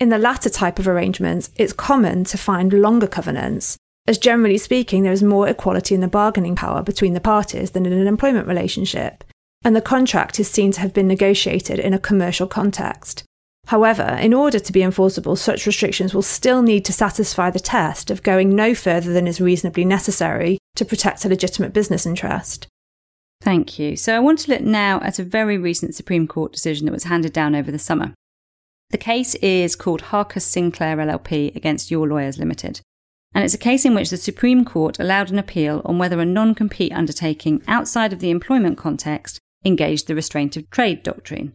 In 0.00 0.08
the 0.08 0.18
latter 0.18 0.50
type 0.50 0.78
of 0.78 0.88
arrangements, 0.88 1.50
it's 1.56 1.72
common 1.72 2.24
to 2.24 2.38
find 2.38 2.72
longer 2.72 3.06
covenants 3.06 3.76
as 4.06 4.18
generally 4.18 4.58
speaking, 4.58 5.02
there 5.02 5.12
is 5.12 5.22
more 5.22 5.48
equality 5.48 5.94
in 5.94 6.00
the 6.00 6.08
bargaining 6.08 6.54
power 6.54 6.82
between 6.82 7.14
the 7.14 7.20
parties 7.20 7.72
than 7.72 7.86
in 7.86 7.92
an 7.92 8.06
employment 8.06 8.46
relationship, 8.46 9.24
and 9.64 9.74
the 9.74 9.80
contract 9.80 10.38
is 10.38 10.48
seen 10.48 10.70
to 10.72 10.80
have 10.80 10.94
been 10.94 11.08
negotiated 11.08 11.78
in 11.80 11.92
a 11.92 11.98
commercial 11.98 12.46
context. 12.46 13.24
However, 13.66 14.16
in 14.20 14.32
order 14.32 14.60
to 14.60 14.72
be 14.72 14.82
enforceable, 14.82 15.34
such 15.34 15.66
restrictions 15.66 16.14
will 16.14 16.22
still 16.22 16.62
need 16.62 16.84
to 16.84 16.92
satisfy 16.92 17.50
the 17.50 17.58
test 17.58 18.12
of 18.12 18.22
going 18.22 18.54
no 18.54 18.76
further 18.76 19.12
than 19.12 19.26
is 19.26 19.40
reasonably 19.40 19.84
necessary 19.84 20.58
to 20.76 20.84
protect 20.84 21.24
a 21.24 21.28
legitimate 21.28 21.72
business 21.72 22.06
interest. 22.06 22.68
Thank 23.40 23.76
you. 23.76 23.96
So 23.96 24.14
I 24.14 24.20
want 24.20 24.38
to 24.40 24.52
look 24.52 24.60
now 24.60 25.00
at 25.00 25.18
a 25.18 25.24
very 25.24 25.58
recent 25.58 25.96
Supreme 25.96 26.28
Court 26.28 26.52
decision 26.52 26.86
that 26.86 26.92
was 26.92 27.04
handed 27.04 27.32
down 27.32 27.56
over 27.56 27.72
the 27.72 27.78
summer. 27.78 28.14
The 28.90 28.98
case 28.98 29.34
is 29.36 29.74
called 29.74 30.00
Harcus 30.00 30.44
Sinclair 30.44 30.96
LLP 30.96 31.56
against 31.56 31.90
Your 31.90 32.06
Lawyers 32.06 32.38
Limited 32.38 32.80
and 33.36 33.44
it's 33.44 33.52
a 33.52 33.58
case 33.58 33.84
in 33.84 33.94
which 33.94 34.08
the 34.08 34.16
Supreme 34.16 34.64
Court 34.64 34.98
allowed 34.98 35.30
an 35.30 35.38
appeal 35.38 35.82
on 35.84 35.98
whether 35.98 36.18
a 36.20 36.24
non 36.24 36.54
compete 36.54 36.90
undertaking 36.90 37.62
outside 37.68 38.14
of 38.14 38.20
the 38.20 38.30
employment 38.30 38.78
context 38.78 39.38
engaged 39.62 40.06
the 40.06 40.14
restraint 40.14 40.56
of 40.56 40.70
trade 40.70 41.02
doctrine. 41.02 41.52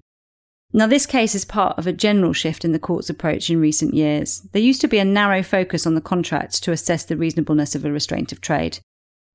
Now, 0.74 0.86
this 0.86 1.08
case 1.08 1.34
is 1.34 1.44
part 1.44 1.80
of 1.80 1.88
a 1.88 1.92
general 1.92 2.34
shift 2.34 2.64
in 2.64 2.72
the 2.72 2.78
court's 2.78 3.10
approach 3.10 3.50
in 3.50 3.60
recent 3.60 3.96
years. 3.96 4.48
There 4.52 4.62
used 4.62 4.80
to 4.82 4.88
be 4.88 5.00
a 5.00 5.04
narrow 5.04 5.42
focus 5.42 5.88
on 5.88 5.96
the 5.96 6.02
contract 6.02 6.62
to 6.62 6.72
assess 6.72 7.04
the 7.04 7.18
reasonableness 7.18 7.74
of 7.74 7.84
a 7.84 7.92
restraint 7.92 8.32
of 8.32 8.42
trade. 8.42 8.78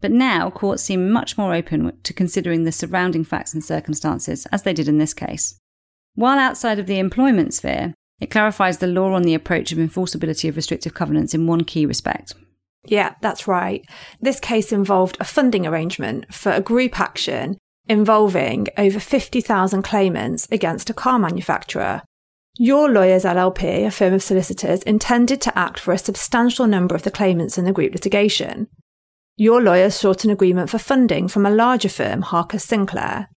But 0.01 0.13
now, 0.13 0.49
courts 0.49 0.85
seem 0.85 1.11
much 1.11 1.37
more 1.37 1.53
open 1.53 1.99
to 2.01 2.13
considering 2.13 2.63
the 2.63 2.71
surrounding 2.71 3.25
facts 3.25 3.55
and 3.55 3.65
circumstances, 3.65 4.47
as 4.53 4.63
they 4.63 4.73
did 4.73 4.87
in 4.87 4.99
this 4.99 5.15
case. 5.15 5.59
While 6.15 6.39
outside 6.39 6.79
of 6.79 6.87
the 6.87 7.01
employment 7.01 7.55
sphere, 7.55 7.93
it 8.21 8.31
clarifies 8.31 8.79
the 8.79 8.87
law 8.87 9.13
on 9.13 9.23
the 9.23 9.35
approach 9.35 9.73
of 9.73 9.79
enforceability 9.79 10.49
of 10.49 10.57
restrictive 10.57 10.95
covenants 10.95 11.35
in 11.35 11.47
one 11.47 11.65
key 11.65 11.87
respect. 11.87 12.35
Yeah, 12.87 13.15
that's 13.21 13.49
right. 13.49 13.85
This 14.21 14.41
case 14.41 14.73
involved 14.73 15.17
a 15.21 15.25
funding 15.25 15.67
arrangement 15.67 16.33
for 16.33 16.53
a 16.53 16.61
group 16.61 17.01
action 17.01 17.59
involving 17.89 18.69
over 18.77 18.99
50,000 18.99 19.83
claimants 19.83 20.49
against 20.51 20.91
a 20.91 20.95
car 20.95 21.19
manufacturer. 21.19 22.03
Your 22.59 22.91
Lawyers 22.91 23.25
LLP, 23.25 23.87
a 23.87 23.91
firm 23.91 24.15
of 24.15 24.23
solicitors, 24.23 24.83
intended 24.85 25.41
to 25.43 25.59
act 25.59 25.79
for 25.79 25.93
a 25.93 25.99
substantial 25.99 26.67
number 26.67 26.95
of 26.95 27.03
the 27.03 27.11
claimants 27.11 27.59
in 27.59 27.65
the 27.65 27.73
group 27.73 27.93
litigation. 27.93 28.69
Your 29.37 29.61
lawyers 29.61 29.95
sought 29.95 30.25
an 30.25 30.31
agreement 30.31 30.71
for 30.71 30.79
funding 30.79 31.29
from 31.29 31.45
a 31.45 31.51
larger 31.51 31.91
firm, 31.91 32.23
Harcus 32.23 32.65
Sinclair. 32.65 33.29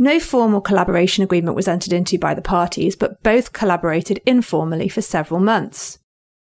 No 0.00 0.20
formal 0.20 0.60
collaboration 0.60 1.24
agreement 1.24 1.56
was 1.56 1.66
entered 1.66 1.92
into 1.92 2.18
by 2.18 2.32
the 2.32 2.40
parties, 2.40 2.94
but 2.94 3.20
both 3.24 3.52
collaborated 3.52 4.20
informally 4.24 4.88
for 4.88 5.02
several 5.02 5.40
months. 5.40 5.98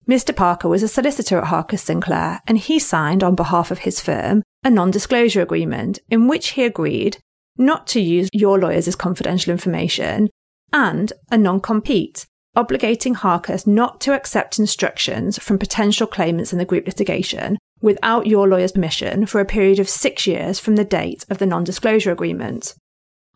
Mr. 0.06 0.36
Parker 0.36 0.68
was 0.68 0.84
a 0.84 0.88
solicitor 0.88 1.38
at 1.38 1.46
Harcus 1.46 1.82
Sinclair, 1.82 2.42
and 2.46 2.58
he 2.58 2.77
signed 2.77 3.24
on 3.24 3.36
behalf 3.36 3.72
of 3.72 3.80
his 3.80 4.01
firm 4.01 4.44
a 4.66 4.70
non 4.70 4.92
disclosure 4.92 5.42
agreement 5.42 6.00
in 6.10 6.27
which 6.27 6.50
he 6.50 6.63
agreed 6.63 7.20
not 7.58 7.88
to 7.88 8.01
use 8.01 8.30
your 8.34 8.60
lawyers 8.60 8.88
as 8.88 8.96
confidential 8.96 9.51
information 9.51 10.30
and 10.74 11.13
a 11.32 11.38
non 11.38 11.62
compete, 11.62 12.25
obligating 12.56 13.16
Harcus 13.16 13.66
not 13.66 14.01
to 14.01 14.13
accept 14.13 14.60
instructions 14.60 15.42
from 15.42 15.58
potential 15.58 16.06
claimants 16.06 16.51
in 16.51 16.60
the 16.60 16.66
group 16.66 16.86
litigation 16.86 17.58
without 17.82 18.27
your 18.27 18.48
lawyer's 18.48 18.74
permission 18.74 19.25
for 19.25 19.39
a 19.39 19.46
period 19.46 19.80
of 19.80 19.88
six 19.88 20.27
years 20.27 20.60
from 20.60 20.75
the 20.75 20.84
date 20.84 21.25
of 21.30 21.38
the 21.38 21.46
non 21.46 21.63
disclosure 21.63 22.12
agreement. 22.12 22.75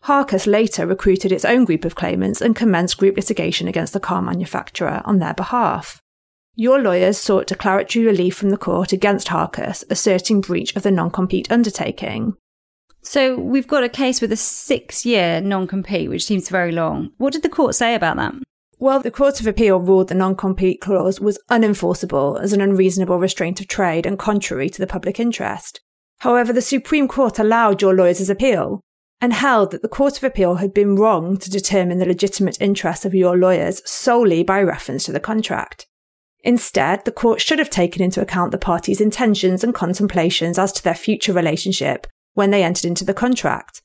Harcus 0.05 0.47
later 0.47 0.87
recruited 0.87 1.31
its 1.31 1.45
own 1.45 1.63
group 1.63 1.85
of 1.85 1.95
claimants 1.95 2.41
and 2.41 2.55
commenced 2.55 2.97
group 2.97 3.15
litigation 3.15 3.67
against 3.67 3.93
the 3.93 3.99
car 3.99 4.21
manufacturer 4.21 5.01
on 5.05 5.19
their 5.19 5.33
behalf. 5.33 6.01
Your 6.55 6.81
lawyers 6.81 7.17
sought 7.17 7.47
declaratory 7.47 8.05
relief 8.05 8.35
from 8.35 8.49
the 8.49 8.57
court 8.57 8.91
against 8.91 9.29
Harcus, 9.29 9.83
asserting 9.89 10.41
breach 10.41 10.75
of 10.75 10.83
the 10.83 10.91
non 10.91 11.11
compete 11.11 11.51
undertaking. 11.51 12.35
So 13.03 13.35
we've 13.37 13.67
got 13.67 13.83
a 13.83 13.89
case 13.89 14.21
with 14.21 14.31
a 14.31 14.37
six 14.37 15.05
year 15.05 15.39
non 15.39 15.67
compete, 15.67 16.09
which 16.09 16.25
seems 16.25 16.49
very 16.49 16.71
long. 16.71 17.11
What 17.17 17.33
did 17.33 17.43
the 17.43 17.49
court 17.49 17.75
say 17.75 17.95
about 17.95 18.17
that? 18.17 18.33
Well, 18.79 18.99
the 18.99 19.11
Court 19.11 19.39
of 19.39 19.45
Appeal 19.45 19.79
ruled 19.79 20.09
the 20.09 20.15
non 20.15 20.35
compete 20.35 20.81
clause 20.81 21.19
was 21.19 21.39
unenforceable 21.51 22.41
as 22.41 22.51
an 22.51 22.61
unreasonable 22.61 23.19
restraint 23.19 23.61
of 23.61 23.67
trade 23.67 24.07
and 24.07 24.17
contrary 24.17 24.71
to 24.71 24.79
the 24.79 24.87
public 24.87 25.19
interest. 25.19 25.79
However, 26.19 26.51
the 26.51 26.61
Supreme 26.61 27.07
Court 27.07 27.37
allowed 27.37 27.81
your 27.81 27.93
lawyers' 27.93 28.29
appeal, 28.29 28.81
and 29.21 29.33
held 29.33 29.71
that 29.71 29.83
the 29.83 29.87
Court 29.87 30.17
of 30.17 30.23
Appeal 30.23 30.55
had 30.55 30.73
been 30.73 30.95
wrong 30.95 31.37
to 31.37 31.49
determine 31.49 31.99
the 31.99 32.05
legitimate 32.05 32.59
interests 32.59 33.05
of 33.05 33.13
your 33.13 33.37
lawyers 33.37 33.81
solely 33.89 34.43
by 34.43 34.61
reference 34.61 35.05
to 35.05 35.11
the 35.11 35.19
contract. 35.19 35.85
Instead, 36.43 37.05
the 37.05 37.11
court 37.11 37.39
should 37.39 37.59
have 37.59 37.69
taken 37.69 38.01
into 38.01 38.19
account 38.19 38.51
the 38.51 38.57
parties' 38.57 38.99
intentions 38.99 39.63
and 39.63 39.75
contemplations 39.75 40.57
as 40.57 40.71
to 40.71 40.83
their 40.83 40.95
future 40.95 41.33
relationship 41.33 42.07
when 42.33 42.49
they 42.49 42.63
entered 42.63 42.85
into 42.85 43.05
the 43.05 43.13
contract. 43.13 43.83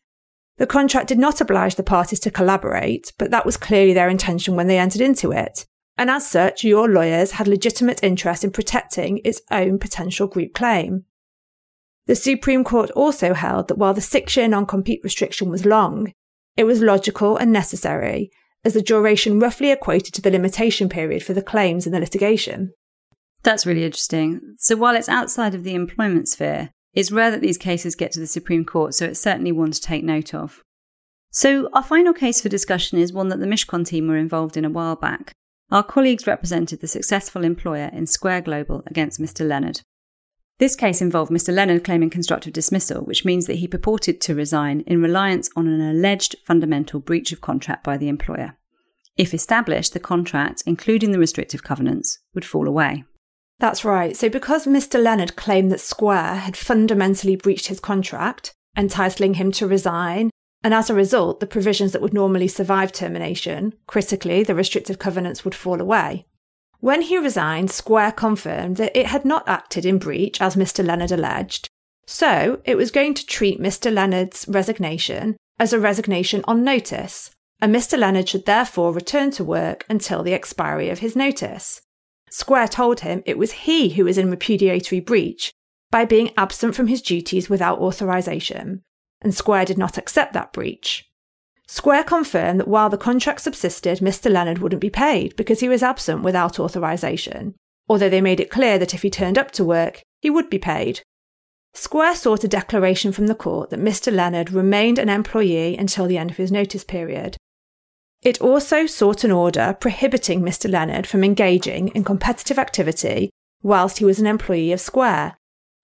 The 0.57 0.67
contract 0.67 1.09
did 1.09 1.19
not 1.19 1.41
oblige 1.43 1.75
the 1.75 1.83
parties 1.83 2.21
to 2.21 2.31
collaborate, 2.31 3.13
but 3.19 3.31
that 3.31 3.45
was 3.45 3.59
clearly 3.59 3.93
their 3.93 4.09
intention 4.09 4.57
when 4.57 4.69
they 4.69 4.79
entered 4.79 5.03
into 5.03 5.33
it. 5.33 5.67
And 5.99 6.11
as 6.11 6.27
such, 6.27 6.65
your 6.65 6.89
lawyers 6.89 7.33
had 7.33 7.47
legitimate 7.47 8.03
interest 8.03 8.43
in 8.43 8.51
protecting 8.53 9.21
its 9.23 9.43
own 9.51 9.79
potential 9.79 10.27
group 10.27 10.55
claim. 10.55 11.05
The 12.07 12.15
Supreme 12.15 12.63
Court 12.63 12.91
also 12.93 13.35
held 13.35 13.69
that 13.69 13.79
while 13.79 13.95
the 13.95 14.01
six 14.01 14.37
year 14.37 14.49
non 14.49 14.67
compete 14.67 15.01
restriction 15.03 15.51
was 15.51 15.67
long, 15.67 16.13
it 16.57 16.65
was 16.65 16.81
logical 16.81 17.37
and 17.37 17.53
necessary, 17.53 18.31
as 18.65 18.75
the 18.75 18.83
duration 18.83 19.41
roughly 19.41 19.71
equated 19.71 20.15
to 20.15 20.23
the 20.23 20.31
limitation 20.31 20.89
period 20.89 21.23
for 21.23 21.35
the 21.35 21.43
claims 21.43 21.87
in 21.87 21.93
the 21.93 22.01
litigation. 22.01 22.73
That's 23.43 23.67
really 23.67 23.85
interesting. 23.85 24.41
So 24.59 24.77
while 24.77 24.97
it's 24.97 25.09
outside 25.09 25.55
of 25.55 25.65
the 25.65 25.75
employment 25.75 26.29
sphere, 26.29 26.71
it's 26.95 27.13
rare 27.13 27.31
that 27.31 27.43
these 27.43 27.59
cases 27.59 27.95
get 27.95 28.11
to 28.13 28.21
the 28.21 28.27
Supreme 28.27 28.65
Court, 28.65 28.95
so 28.95 29.05
it's 29.05 29.21
certainly 29.21 29.53
one 29.53 29.71
to 29.71 29.81
take 29.81 30.03
note 30.03 30.33
of. 30.35 30.63
So, 31.31 31.69
our 31.75 31.83
final 31.83 32.15
case 32.15 32.41
for 32.41 32.49
discussion 32.49 32.99
is 32.99 33.13
one 33.13 33.29
that 33.29 33.41
the 33.41 33.47
Mishcon 33.47 33.85
team 33.87 34.09
were 34.09 34.17
involved 34.17 34.57
in 34.57 34.65
a 34.65 34.71
while 34.71 34.97
back. 34.97 35.33
our 35.71 35.83
colleagues 35.83 36.27
represented 36.27 36.81
the 36.81 36.89
successful 36.89 37.45
employer 37.45 37.91
in 37.93 38.07
Square 38.07 38.43
Global 38.43 38.83
against 38.87 39.21
Mr. 39.21 39.47
Leonard. 39.47 39.83
This 40.59 40.75
case 40.75 41.03
involved 41.03 41.31
Mr. 41.31 41.53
Leonard 41.53 41.85
claiming 41.85 42.09
constructive 42.09 42.55
dismissal, 42.55 43.03
which 43.03 43.27
means 43.27 43.47
that 43.47 43.57
he 43.57 43.69
purported 43.69 44.23
to 44.23 44.35
resign 44.35 44.81
in 44.87 45.03
reliance 45.03 45.51
on 45.55 45.67
an 45.69 45.83
alleged 45.83 46.37
fundamental 46.47 46.99
breach 46.99 47.31
of 47.31 47.43
contract 47.43 47.85
by 47.85 47.99
the 47.99 48.09
employer. 48.09 48.57
If 49.19 49.35
established, 49.35 49.93
the 49.93 50.01
contract, 50.01 50.63
including 50.67 51.11
the 51.11 51.19
restrictive 51.19 51.63
covenants, 51.63 52.21
would 52.35 52.45
fall 52.45 52.67
away. 52.67 53.05
That's 53.59 53.85
right. 53.85 54.17
So, 54.17 54.29
because 54.29 54.67
Mr. 54.67 55.03
Leonard 55.03 55.37
claimed 55.37 55.71
that 55.73 55.81
Square 55.81 56.37
had 56.37 56.57
fundamentally 56.57 57.37
breached 57.37 57.67
his 57.67 57.81
contract, 57.81 58.55
entitling 58.77 59.35
him 59.35 59.53
to 59.53 59.67
resign, 59.67 60.31
and 60.63 60.75
as 60.75 60.91
a 60.91 60.95
result, 60.95 61.41
the 61.41 61.47
provisions 61.47 61.93
that 61.93 62.03
would 62.03 62.15
normally 62.15 62.49
survive 62.49 62.93
termination, 62.93 63.75
critically, 63.87 64.43
the 64.43 64.55
restrictive 64.55 64.99
covenants 64.99 65.45
would 65.45 65.55
fall 65.55 65.81
away. 65.81 66.27
When 66.81 67.03
he 67.03 67.19
resigned, 67.19 67.71
Square 67.71 68.13
confirmed 68.13 68.77
that 68.77 68.97
it 68.97 69.07
had 69.07 69.25
not 69.25 69.49
acted 69.49 69.85
in 69.85 69.99
breach, 69.99 70.41
as 70.41 70.57
Mr. 70.57 70.85
Leonard 70.85 71.13
alleged, 71.13 71.69
so 72.07 72.61
it 72.65 72.77
was 72.77 72.91
going 72.91 73.15
to 73.15 73.27
treat 73.27 73.61
Mr. 73.61 73.93
Leonard's 73.93 74.47
resignation 74.49 75.37
as 75.59 75.73
a 75.73 75.81
resignation 75.81 76.45
on 76.47 76.63
notice, 76.63 77.31
and 77.61 77.75
Mr. 77.75 77.99
Leonard 77.99 78.29
should 78.29 78.45
therefore 78.45 78.93
return 78.93 79.31
to 79.33 79.45
work 79.45 79.85
until 79.89 80.23
the 80.23 80.35
expiry 80.35 80.91
of 80.91 81.01
his 81.01 81.17
notice. 81.17 81.81
Square 82.31 82.69
told 82.69 83.01
him 83.01 83.23
it 83.25 83.39
was 83.39 83.53
he 83.53 83.91
who 83.91 84.05
was 84.05 84.19
in 84.19 84.31
repudiatory 84.31 85.01
breach 85.01 85.53
by 85.91 86.05
being 86.05 86.33
absent 86.37 86.75
from 86.75 86.89
his 86.89 87.01
duties 87.01 87.49
without 87.49 87.79
authorization, 87.79 88.83
and 89.23 89.35
Square 89.35 89.65
did 89.67 89.79
not 89.79 89.97
accept 89.97 90.33
that 90.35 90.53
breach. 90.53 91.09
Square 91.69 92.05
confirmed 92.05 92.61
that 92.61 92.69
while 92.69 92.89
the 92.89 92.97
contract 92.97 93.41
subsisted, 93.41 93.99
Mr. 93.99 94.31
Leonard 94.31 94.59
wouldn't 94.59 94.81
be 94.81 94.91
paid 94.91 95.35
because 95.37 95.61
he 95.61 95.69
was 95.69 95.83
absent 95.83 96.23
without 96.23 96.61
authorization, 96.61 97.55
although 97.89 98.09
they 98.09 98.21
made 98.21 98.41
it 98.41 98.51
clear 98.51 98.79
that 98.79 98.95
if 98.95 99.03
he 99.03 99.11
turned 99.11 99.37
up 99.37 99.51
to 99.53 99.65
work, 99.65 100.03
he 100.21 100.31
would 100.31 100.49
be 100.49 100.59
paid. 100.59 101.01
Square 101.75 102.15
sought 102.15 102.45
a 102.45 102.49
declaration 102.49 103.13
from 103.13 103.27
the 103.27 103.35
court 103.35 103.71
that 103.71 103.81
Mr. 103.81 104.13
Leonard 104.13 104.53
remained 104.53 104.99
an 104.99 105.09
employee 105.09 105.77
until 105.77 106.07
the 106.07 106.19
end 106.19 106.31
of 106.31 106.37
his 106.37 106.53
notice 106.53 106.85
period, 106.85 107.37
it 108.23 108.41
also 108.41 108.87
sought 108.87 109.23
an 109.23 109.31
order 109.31 109.77
prohibiting 109.79 110.41
Mr. 110.41 110.69
Leonard 110.69 111.07
from 111.07 111.23
engaging 111.23 111.89
in 111.89 112.03
competitive 112.03 112.59
activity 112.59 113.31
whilst 113.63 113.99
he 113.99 114.05
was 114.05 114.19
an 114.19 114.27
employee 114.27 114.73
of 114.73 114.81
Square, 114.81 115.37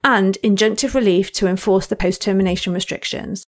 and 0.02 0.38
injunctive 0.42 0.94
relief 0.94 1.32
to 1.32 1.46
enforce 1.46 1.86
the 1.86 1.94
post 1.94 2.20
termination 2.22 2.72
restrictions. 2.72 3.44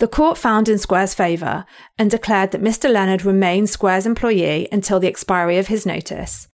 The 0.00 0.08
court 0.08 0.38
found 0.38 0.66
in 0.66 0.78
Square's 0.78 1.12
favour 1.12 1.66
and 1.98 2.10
declared 2.10 2.52
that 2.52 2.62
Mr. 2.62 2.90
Leonard 2.90 3.22
remained 3.22 3.68
Square's 3.68 4.06
employee 4.06 4.66
until 4.72 4.98
the 4.98 5.08
expiry 5.08 5.58
of 5.58 5.66
his 5.66 5.84
notice. 5.84 6.48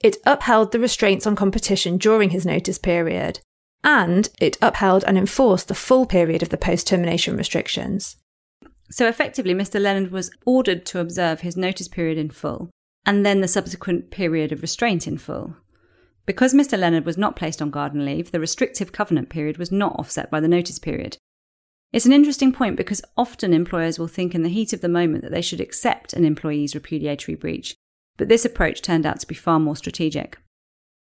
It 0.00 0.18
upheld 0.26 0.72
the 0.72 0.78
restraints 0.78 1.26
on 1.26 1.34
competition 1.34 1.96
during 1.96 2.30
his 2.30 2.44
notice 2.44 2.76
period, 2.76 3.40
and 3.82 4.28
it 4.38 4.58
upheld 4.60 5.04
and 5.04 5.16
enforced 5.16 5.68
the 5.68 5.74
full 5.74 6.04
period 6.04 6.42
of 6.42 6.50
the 6.50 6.58
post 6.58 6.86
termination 6.86 7.34
restrictions. 7.34 8.16
So 8.90 9.08
effectively, 9.08 9.54
Mr. 9.54 9.80
Leonard 9.80 10.12
was 10.12 10.30
ordered 10.44 10.84
to 10.86 11.00
observe 11.00 11.40
his 11.40 11.56
notice 11.56 11.88
period 11.88 12.18
in 12.18 12.28
full 12.28 12.68
and 13.06 13.24
then 13.24 13.40
the 13.40 13.48
subsequent 13.48 14.10
period 14.10 14.52
of 14.52 14.60
restraint 14.60 15.08
in 15.08 15.16
full. 15.16 15.56
Because 16.26 16.52
Mr. 16.52 16.78
Leonard 16.78 17.06
was 17.06 17.16
not 17.16 17.36
placed 17.36 17.62
on 17.62 17.70
garden 17.70 18.04
leave, 18.04 18.32
the 18.32 18.38
restrictive 18.38 18.92
covenant 18.92 19.30
period 19.30 19.56
was 19.56 19.72
not 19.72 19.96
offset 19.98 20.30
by 20.30 20.40
the 20.40 20.46
notice 20.46 20.78
period. 20.78 21.16
It's 21.92 22.06
an 22.06 22.12
interesting 22.12 22.52
point 22.52 22.76
because 22.76 23.02
often 23.16 23.52
employers 23.52 23.98
will 23.98 24.08
think 24.08 24.34
in 24.34 24.42
the 24.42 24.48
heat 24.48 24.72
of 24.72 24.80
the 24.80 24.88
moment 24.88 25.22
that 25.22 25.30
they 25.30 25.42
should 25.42 25.60
accept 25.60 26.14
an 26.14 26.24
employee's 26.24 26.74
repudiatory 26.74 27.34
breach, 27.34 27.76
but 28.16 28.28
this 28.28 28.46
approach 28.46 28.80
turned 28.80 29.04
out 29.04 29.20
to 29.20 29.26
be 29.26 29.34
far 29.34 29.60
more 29.60 29.76
strategic. 29.76 30.38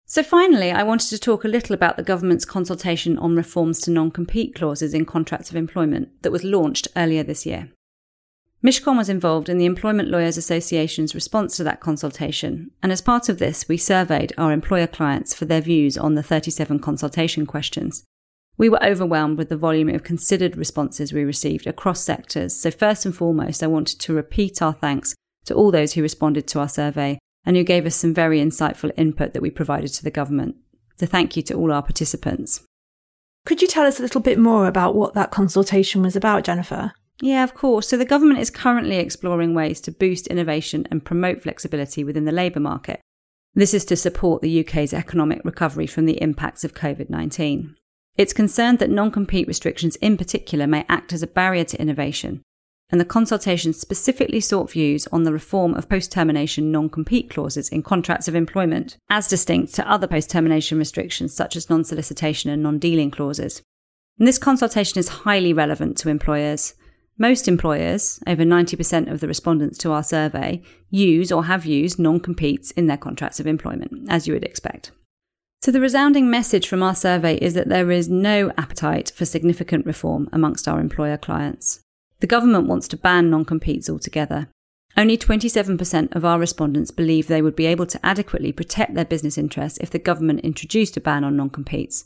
So, 0.06 0.22
finally, 0.22 0.70
I 0.70 0.82
wanted 0.82 1.08
to 1.10 1.18
talk 1.18 1.44
a 1.44 1.48
little 1.48 1.74
about 1.74 1.96
the 1.96 2.02
government's 2.02 2.44
consultation 2.44 3.16
on 3.18 3.36
reforms 3.36 3.80
to 3.82 3.90
non 3.90 4.10
compete 4.10 4.54
clauses 4.54 4.92
in 4.92 5.06
contracts 5.06 5.48
of 5.48 5.56
employment 5.56 6.22
that 6.22 6.32
was 6.32 6.44
launched 6.44 6.88
earlier 6.96 7.22
this 7.22 7.46
year. 7.46 7.70
Mishcon 8.62 8.96
was 8.96 9.08
involved 9.08 9.48
in 9.48 9.58
the 9.58 9.66
Employment 9.66 10.08
Lawyers 10.08 10.38
Association's 10.38 11.14
response 11.14 11.56
to 11.56 11.64
that 11.64 11.80
consultation, 11.80 12.70
and 12.82 12.90
as 12.90 13.00
part 13.00 13.28
of 13.28 13.38
this, 13.38 13.68
we 13.68 13.76
surveyed 13.76 14.32
our 14.36 14.52
employer 14.52 14.86
clients 14.86 15.34
for 15.34 15.44
their 15.44 15.60
views 15.60 15.96
on 15.96 16.14
the 16.14 16.22
37 16.22 16.80
consultation 16.80 17.46
questions. 17.46 18.04
We 18.56 18.68
were 18.68 18.84
overwhelmed 18.84 19.36
with 19.36 19.48
the 19.48 19.56
volume 19.56 19.88
of 19.88 20.04
considered 20.04 20.56
responses 20.56 21.12
we 21.12 21.24
received 21.24 21.66
across 21.66 22.00
sectors, 22.00 22.54
so 22.54 22.70
first 22.70 23.04
and 23.04 23.14
foremost, 23.14 23.62
I 23.62 23.66
wanted 23.66 23.98
to 24.00 24.14
repeat 24.14 24.62
our 24.62 24.72
thanks 24.72 25.14
to 25.46 25.54
all 25.54 25.70
those 25.70 25.94
who 25.94 26.02
responded 26.02 26.46
to 26.48 26.60
our 26.60 26.68
survey 26.68 27.18
and 27.44 27.56
who 27.56 27.64
gave 27.64 27.84
us 27.84 27.96
some 27.96 28.14
very 28.14 28.40
insightful 28.40 28.92
input 28.96 29.32
that 29.32 29.42
we 29.42 29.50
provided 29.50 29.88
to 29.88 30.04
the 30.04 30.10
government. 30.10 30.56
So 30.98 31.06
thank 31.06 31.36
you 31.36 31.42
to 31.44 31.54
all 31.54 31.72
our 31.72 31.82
participants. 31.82 32.64
Could 33.44 33.60
you 33.60 33.68
tell 33.68 33.86
us 33.86 33.98
a 33.98 34.02
little 34.02 34.20
bit 34.20 34.38
more 34.38 34.66
about 34.66 34.94
what 34.94 35.14
that 35.14 35.30
consultation 35.30 36.02
was 36.02 36.16
about, 36.16 36.44
Jennifer? 36.44 36.92
Yeah, 37.20 37.44
of 37.44 37.54
course. 37.54 37.88
So 37.88 37.96
the 37.96 38.04
government 38.04 38.40
is 38.40 38.50
currently 38.50 38.96
exploring 38.96 39.54
ways 39.54 39.80
to 39.82 39.92
boost 39.92 40.28
innovation 40.28 40.86
and 40.90 41.04
promote 41.04 41.42
flexibility 41.42 42.04
within 42.04 42.24
the 42.24 42.32
labour 42.32 42.60
market. 42.60 43.00
This 43.54 43.74
is 43.74 43.84
to 43.86 43.96
support 43.96 44.42
the 44.42 44.60
UK's 44.66 44.94
economic 44.94 45.42
recovery 45.44 45.86
from 45.86 46.06
the 46.06 46.20
impacts 46.22 46.64
of 46.64 46.74
COVID 46.74 47.10
19. 47.10 47.76
It's 48.16 48.32
concerned 48.32 48.78
that 48.78 48.90
non 48.90 49.10
compete 49.10 49.48
restrictions 49.48 49.96
in 49.96 50.16
particular 50.16 50.68
may 50.68 50.86
act 50.88 51.12
as 51.12 51.22
a 51.22 51.26
barrier 51.26 51.64
to 51.64 51.80
innovation, 51.80 52.42
and 52.90 53.00
the 53.00 53.04
consultation 53.04 53.72
specifically 53.72 54.38
sought 54.38 54.70
views 54.70 55.08
on 55.08 55.24
the 55.24 55.32
reform 55.32 55.74
of 55.74 55.88
post 55.88 56.12
termination 56.12 56.70
non 56.70 56.88
compete 56.88 57.28
clauses 57.28 57.68
in 57.70 57.82
contracts 57.82 58.28
of 58.28 58.36
employment, 58.36 58.96
as 59.10 59.26
distinct 59.26 59.74
to 59.74 59.90
other 59.90 60.06
post 60.06 60.30
termination 60.30 60.78
restrictions 60.78 61.34
such 61.34 61.56
as 61.56 61.68
non 61.68 61.82
solicitation 61.82 62.50
and 62.50 62.62
non 62.62 62.78
dealing 62.78 63.10
clauses. 63.10 63.62
And 64.20 64.28
this 64.28 64.38
consultation 64.38 65.00
is 65.00 65.08
highly 65.08 65.52
relevant 65.52 65.96
to 65.98 66.08
employers. 66.08 66.74
Most 67.18 67.48
employers, 67.48 68.20
over 68.28 68.44
90% 68.44 69.10
of 69.10 69.20
the 69.20 69.28
respondents 69.28 69.78
to 69.78 69.92
our 69.92 70.02
survey, 70.04 70.62
use 70.88 71.32
or 71.32 71.46
have 71.46 71.66
used 71.66 71.98
non 71.98 72.20
competes 72.20 72.70
in 72.72 72.86
their 72.86 72.96
contracts 72.96 73.40
of 73.40 73.48
employment, 73.48 74.06
as 74.08 74.28
you 74.28 74.34
would 74.34 74.44
expect. 74.44 74.92
So, 75.64 75.72
the 75.72 75.80
resounding 75.80 76.28
message 76.28 76.68
from 76.68 76.82
our 76.82 76.94
survey 76.94 77.38
is 77.38 77.54
that 77.54 77.70
there 77.70 77.90
is 77.90 78.06
no 78.06 78.52
appetite 78.58 79.10
for 79.16 79.24
significant 79.24 79.86
reform 79.86 80.28
amongst 80.30 80.68
our 80.68 80.78
employer 80.78 81.16
clients. 81.16 81.80
The 82.20 82.26
government 82.26 82.66
wants 82.66 82.86
to 82.88 82.98
ban 82.98 83.30
non 83.30 83.46
competes 83.46 83.88
altogether. 83.88 84.48
Only 84.94 85.16
27% 85.16 86.14
of 86.14 86.22
our 86.22 86.38
respondents 86.38 86.90
believe 86.90 87.28
they 87.28 87.40
would 87.40 87.56
be 87.56 87.64
able 87.64 87.86
to 87.86 88.00
adequately 88.04 88.52
protect 88.52 88.92
their 88.92 89.06
business 89.06 89.38
interests 89.38 89.78
if 89.80 89.88
the 89.88 89.98
government 89.98 90.40
introduced 90.40 90.98
a 90.98 91.00
ban 91.00 91.24
on 91.24 91.34
non 91.34 91.48
competes. 91.48 92.04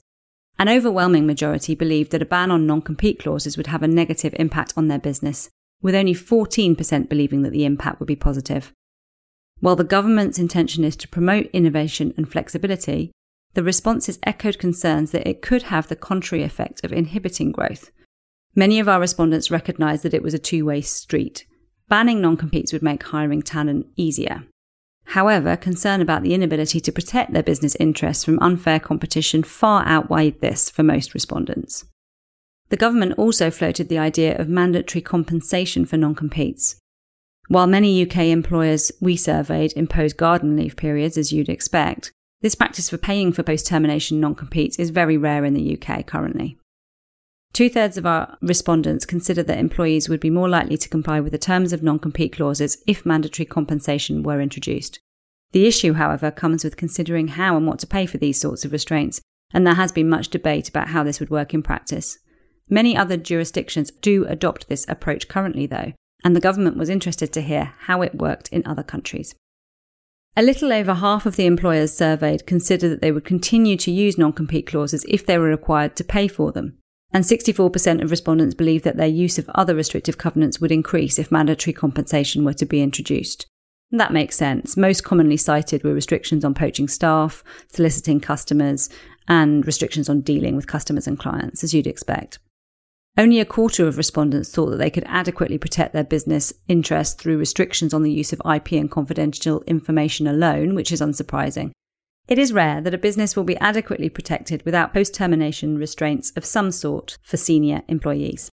An 0.56 0.68
overwhelming 0.68 1.26
majority 1.26 1.74
believed 1.74 2.12
that 2.12 2.22
a 2.22 2.26
ban 2.26 2.52
on 2.52 2.64
non 2.64 2.80
compete 2.80 3.18
clauses 3.18 3.56
would 3.56 3.66
have 3.66 3.82
a 3.82 3.88
negative 3.88 4.36
impact 4.38 4.72
on 4.76 4.86
their 4.86 5.00
business, 5.00 5.50
with 5.82 5.96
only 5.96 6.14
14% 6.14 7.08
believing 7.08 7.42
that 7.42 7.50
the 7.50 7.64
impact 7.64 7.98
would 7.98 8.06
be 8.06 8.14
positive. 8.14 8.72
While 9.58 9.74
the 9.74 9.82
government's 9.82 10.38
intention 10.38 10.84
is 10.84 10.94
to 10.94 11.08
promote 11.08 11.46
innovation 11.46 12.14
and 12.16 12.30
flexibility, 12.30 13.10
the 13.54 13.62
responses 13.62 14.18
echoed 14.22 14.58
concerns 14.58 15.10
that 15.10 15.26
it 15.26 15.42
could 15.42 15.64
have 15.64 15.88
the 15.88 15.96
contrary 15.96 16.42
effect 16.44 16.84
of 16.84 16.92
inhibiting 16.92 17.52
growth. 17.52 17.90
Many 18.54 18.80
of 18.80 18.88
our 18.88 19.00
respondents 19.00 19.50
recognised 19.50 20.02
that 20.02 20.14
it 20.14 20.22
was 20.22 20.34
a 20.34 20.38
two 20.38 20.64
way 20.64 20.80
street. 20.80 21.46
Banning 21.88 22.20
non 22.20 22.36
competes 22.36 22.72
would 22.72 22.82
make 22.82 23.02
hiring 23.02 23.42
talent 23.42 23.86
easier. 23.96 24.44
However, 25.12 25.56
concern 25.56 26.02
about 26.02 26.22
the 26.22 26.34
inability 26.34 26.80
to 26.80 26.92
protect 26.92 27.32
their 27.32 27.42
business 27.42 27.74
interests 27.80 28.24
from 28.24 28.38
unfair 28.40 28.78
competition 28.78 29.42
far 29.42 29.86
outweighed 29.86 30.40
this 30.40 30.68
for 30.68 30.82
most 30.82 31.14
respondents. 31.14 31.86
The 32.68 32.76
government 32.76 33.14
also 33.16 33.50
floated 33.50 33.88
the 33.88 33.98
idea 33.98 34.36
of 34.36 34.48
mandatory 34.48 35.00
compensation 35.00 35.86
for 35.86 35.96
non 35.96 36.14
competes. 36.14 36.76
While 37.48 37.66
many 37.66 38.02
UK 38.02 38.26
employers 38.26 38.92
we 39.00 39.16
surveyed 39.16 39.72
impose 39.74 40.12
garden 40.12 40.56
leave 40.56 40.76
periods, 40.76 41.16
as 41.16 41.32
you'd 41.32 41.48
expect, 41.48 42.12
this 42.40 42.54
practice 42.54 42.88
for 42.88 42.98
paying 42.98 43.32
for 43.32 43.42
post 43.42 43.66
termination 43.66 44.20
non 44.20 44.34
competes 44.34 44.78
is 44.78 44.90
very 44.90 45.16
rare 45.16 45.44
in 45.44 45.54
the 45.54 45.76
UK 45.76 46.06
currently. 46.06 46.58
Two 47.52 47.68
thirds 47.68 47.96
of 47.96 48.06
our 48.06 48.36
respondents 48.40 49.04
consider 49.04 49.42
that 49.42 49.58
employees 49.58 50.08
would 50.08 50.20
be 50.20 50.30
more 50.30 50.48
likely 50.48 50.76
to 50.76 50.88
comply 50.88 51.18
with 51.18 51.32
the 51.32 51.38
terms 51.38 51.72
of 51.72 51.82
non 51.82 51.98
compete 51.98 52.32
clauses 52.32 52.82
if 52.86 53.06
mandatory 53.06 53.46
compensation 53.46 54.22
were 54.22 54.40
introduced. 54.40 55.00
The 55.52 55.66
issue, 55.66 55.94
however, 55.94 56.30
comes 56.30 56.62
with 56.62 56.76
considering 56.76 57.28
how 57.28 57.56
and 57.56 57.66
what 57.66 57.78
to 57.80 57.86
pay 57.86 58.06
for 58.06 58.18
these 58.18 58.40
sorts 58.40 58.64
of 58.64 58.72
restraints, 58.72 59.20
and 59.52 59.66
there 59.66 59.74
has 59.74 59.92
been 59.92 60.08
much 60.08 60.28
debate 60.28 60.68
about 60.68 60.88
how 60.88 61.02
this 61.02 61.20
would 61.20 61.30
work 61.30 61.54
in 61.54 61.62
practice. 61.62 62.18
Many 62.68 62.96
other 62.96 63.16
jurisdictions 63.16 63.90
do 63.90 64.26
adopt 64.26 64.68
this 64.68 64.86
approach 64.88 65.26
currently, 65.26 65.66
though, 65.66 65.94
and 66.22 66.36
the 66.36 66.40
government 66.40 66.76
was 66.76 66.90
interested 66.90 67.32
to 67.32 67.40
hear 67.40 67.72
how 67.80 68.02
it 68.02 68.14
worked 68.14 68.48
in 68.50 68.66
other 68.66 68.82
countries. 68.82 69.34
A 70.36 70.42
little 70.42 70.72
over 70.72 70.94
half 70.94 71.26
of 71.26 71.36
the 71.36 71.46
employers 71.46 71.92
surveyed 71.92 72.46
consider 72.46 72.88
that 72.88 73.00
they 73.00 73.12
would 73.12 73.24
continue 73.24 73.76
to 73.76 73.90
use 73.90 74.18
non 74.18 74.32
compete 74.32 74.66
clauses 74.66 75.04
if 75.08 75.26
they 75.26 75.38
were 75.38 75.48
required 75.48 75.96
to 75.96 76.04
pay 76.04 76.28
for 76.28 76.52
them 76.52 76.78
and 77.12 77.24
64% 77.24 78.02
of 78.02 78.10
respondents 78.10 78.54
believe 78.54 78.82
that 78.82 78.96
their 78.96 79.06
use 79.06 79.38
of 79.38 79.48
other 79.50 79.74
restrictive 79.74 80.18
covenants 80.18 80.60
would 80.60 80.72
increase 80.72 81.18
if 81.18 81.32
mandatory 81.32 81.72
compensation 81.72 82.44
were 82.44 82.54
to 82.54 82.66
be 82.66 82.82
introduced. 82.82 83.46
That 83.90 84.12
makes 84.12 84.36
sense. 84.36 84.76
Most 84.76 85.04
commonly 85.04 85.38
cited 85.38 85.82
were 85.82 85.94
restrictions 85.94 86.44
on 86.44 86.52
poaching 86.52 86.88
staff, 86.88 87.42
soliciting 87.68 88.20
customers, 88.20 88.90
and 89.26 89.66
restrictions 89.66 90.10
on 90.10 90.20
dealing 90.20 90.56
with 90.56 90.66
customers 90.66 91.06
and 91.06 91.18
clients, 91.18 91.64
as 91.64 91.72
you'd 91.72 91.86
expect. 91.86 92.38
Only 93.18 93.40
a 93.40 93.44
quarter 93.44 93.88
of 93.88 93.96
respondents 93.96 94.48
thought 94.48 94.70
that 94.70 94.76
they 94.76 94.90
could 94.90 95.02
adequately 95.08 95.58
protect 95.58 95.92
their 95.92 96.04
business 96.04 96.52
interests 96.68 97.20
through 97.20 97.38
restrictions 97.38 97.92
on 97.92 98.04
the 98.04 98.12
use 98.12 98.32
of 98.32 98.40
IP 98.48 98.72
and 98.72 98.88
confidential 98.88 99.64
information 99.66 100.28
alone, 100.28 100.76
which 100.76 100.92
is 100.92 101.00
unsurprising. 101.00 101.72
It 102.28 102.38
is 102.38 102.52
rare 102.52 102.80
that 102.80 102.94
a 102.94 102.98
business 102.98 103.34
will 103.34 103.42
be 103.42 103.56
adequately 103.56 104.08
protected 104.08 104.64
without 104.64 104.94
post 104.94 105.14
termination 105.14 105.78
restraints 105.78 106.30
of 106.36 106.44
some 106.44 106.70
sort 106.70 107.18
for 107.20 107.36
senior 107.36 107.82
employees. 107.88 108.52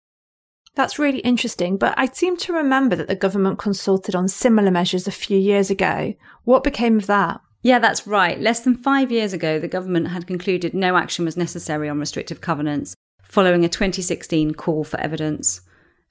That's 0.75 0.99
really 0.99 1.21
interesting, 1.21 1.79
but 1.79 1.95
I 1.97 2.05
seem 2.07 2.37
to 2.39 2.53
remember 2.53 2.97
that 2.97 3.09
the 3.09 3.17
government 3.17 3.59
consulted 3.59 4.15
on 4.15 4.29
similar 4.29 4.71
measures 4.71 5.09
a 5.09 5.13
few 5.13 5.39
years 5.39 5.71
ago. 5.71 6.13
What 6.45 6.65
became 6.65 6.99
of 6.99 7.07
that? 7.07 7.41
Yeah, 7.63 7.79
that's 7.79 8.07
right. 8.07 8.39
Less 8.39 8.61
than 8.61 8.77
five 8.77 9.11
years 9.11 9.33
ago, 9.33 9.59
the 9.59 9.69
government 9.69 10.09
had 10.09 10.27
concluded 10.27 10.75
no 10.75 10.97
action 10.97 11.25
was 11.25 11.37
necessary 11.37 11.89
on 11.89 11.99
restrictive 11.99 12.43
covenants, 12.43 12.95
following 13.31 13.65
a 13.65 13.69
2016 13.69 14.55
call 14.55 14.83
for 14.83 14.99
evidence. 14.99 15.61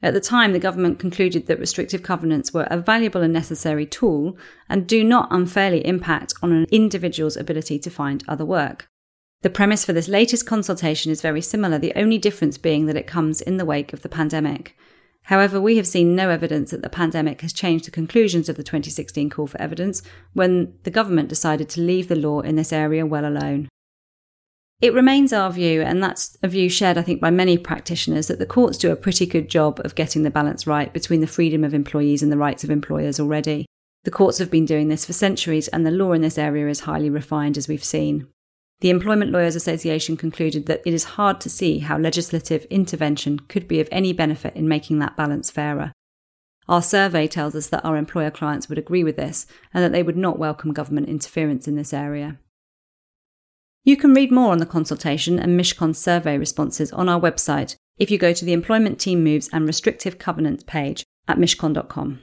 At 0.02 0.14
the 0.14 0.22
time, 0.22 0.54
the 0.54 0.60
government 0.60 1.00
concluded 1.00 1.48
that 1.48 1.60
restrictive 1.60 2.02
covenants 2.02 2.54
were 2.54 2.68
a 2.72 2.78
valuable 2.78 3.22
and 3.22 3.34
necessary 3.34 3.86
tool 3.86 4.38
and 4.70 4.88
do 4.88 5.04
not 5.04 5.28
unfairly 5.30 5.86
impact 5.86 6.34
on 6.42 6.54
an 6.54 6.66
individual's 6.72 7.36
ability 7.36 7.78
to 7.80 7.90
find 7.90 8.24
other 8.26 8.46
work. 8.46 8.88
The 9.42 9.50
premise 9.50 9.84
for 9.84 9.92
this 9.92 10.08
latest 10.08 10.46
consultation 10.46 11.12
is 11.12 11.22
very 11.22 11.42
similar, 11.42 11.78
the 11.78 11.94
only 11.96 12.18
difference 12.18 12.58
being 12.58 12.86
that 12.86 12.96
it 12.96 13.08
comes 13.08 13.42
in 13.42 13.58
the 13.58 13.66
wake 13.66 13.92
of 13.92 14.02
the 14.02 14.10
pandemic. 14.10 14.78
However, 15.24 15.60
we 15.60 15.76
have 15.76 15.88
seen 15.88 16.16
no 16.16 16.30
evidence 16.30 16.72
that 16.72 16.82
the 16.82 16.90
pandemic 16.90 17.42
has 17.42 17.52
changed 17.52 17.86
the 17.86 17.92
conclusions 17.92 18.48
of 18.48 18.56
the 18.56 18.64
2016 18.64 19.30
call 19.30 19.48
for 19.48 19.62
evidence 19.62 20.02
when 20.34 20.74
the 20.84 20.92
government 20.92 21.28
decided 21.28 21.68
to 21.70 21.82
leave 21.82 22.08
the 22.08 22.16
law 22.16 22.40
in 22.40 22.56
this 22.56 22.72
area 22.72 23.06
well 23.06 23.26
alone. 23.26 23.68
It 24.82 24.94
remains 24.94 25.34
our 25.34 25.52
view, 25.52 25.82
and 25.82 26.02
that's 26.02 26.38
a 26.42 26.48
view 26.48 26.70
shared, 26.70 26.98
I 26.98 27.02
think, 27.02 27.20
by 27.20 27.32
many 27.32 27.58
practitioners, 27.58 28.28
that 28.28 28.40
the 28.40 28.46
courts 28.46 28.78
do 28.78 28.92
a 28.92 28.96
pretty 28.96 29.26
good 29.26 29.50
job 29.50 29.82
of 29.84 29.96
getting 29.96 30.24
the 30.24 30.32
balance 30.32 30.66
right 30.66 30.94
between 30.94 31.20
the 31.20 31.28
freedom 31.28 31.66
of 31.66 31.74
employees 31.74 32.24
and 32.24 32.32
the 32.32 32.38
rights 32.38 32.64
of 32.64 32.70
employers 32.70 33.20
already. 33.20 33.66
The 34.06 34.12
courts 34.12 34.38
have 34.38 34.50
been 34.50 34.66
doing 34.66 34.88
this 34.88 35.06
for 35.06 35.12
centuries, 35.12 35.68
and 35.68 35.86
the 35.86 35.92
law 35.92 36.14
in 36.14 36.22
this 36.22 36.38
area 36.38 36.70
is 36.70 36.82
highly 36.82 37.10
refined, 37.10 37.58
as 37.58 37.68
we've 37.68 37.84
seen. 37.84 38.28
The 38.80 38.90
Employment 38.90 39.32
Lawyers 39.32 39.58
Association 39.58 40.16
concluded 40.16 40.66
that 40.68 40.82
it 40.86 40.94
is 40.94 41.04
hard 41.04 41.42
to 41.42 41.50
see 41.50 41.80
how 41.80 41.98
legislative 41.98 42.64
intervention 42.70 43.40
could 43.40 43.68
be 43.68 43.82
of 43.82 43.90
any 43.92 44.14
benefit 44.14 44.56
in 44.56 44.70
making 44.70 45.00
that 45.00 45.18
balance 45.18 45.52
fairer. 45.52 45.92
Our 46.70 46.82
survey 46.82 47.28
tells 47.28 47.56
us 47.56 47.68
that 47.68 47.84
our 47.84 47.98
employer 47.98 48.32
clients 48.32 48.70
would 48.70 48.78
agree 48.78 49.04
with 49.04 49.18
this 49.18 49.46
and 49.74 49.84
that 49.84 49.92
they 49.92 50.04
would 50.04 50.16
not 50.16 50.40
welcome 50.40 50.72
government 50.72 51.10
interference 51.10 51.68
in 51.68 51.76
this 51.76 51.94
area. 51.94 52.40
You 53.84 53.98
can 53.98 54.14
read 54.14 54.32
more 54.32 54.52
on 54.52 54.58
the 54.58 54.66
consultation 54.66 55.40
and 55.40 55.60
Mishcon 55.60 55.96
survey 55.96 56.38
responses 56.38 56.92
on 56.92 57.10
our 57.10 57.20
website 57.20 57.76
if 57.98 58.12
you 58.12 58.18
go 58.18 58.34
to 58.34 58.46
the 58.46 58.54
Employment 58.54 59.00
Team 59.00 59.24
Moves 59.24 59.50
and 59.52 59.66
Restrictive 59.66 60.18
Covenants 60.18 60.64
page 60.64 61.04
at 61.28 61.38
mishcon.com. 61.38 62.20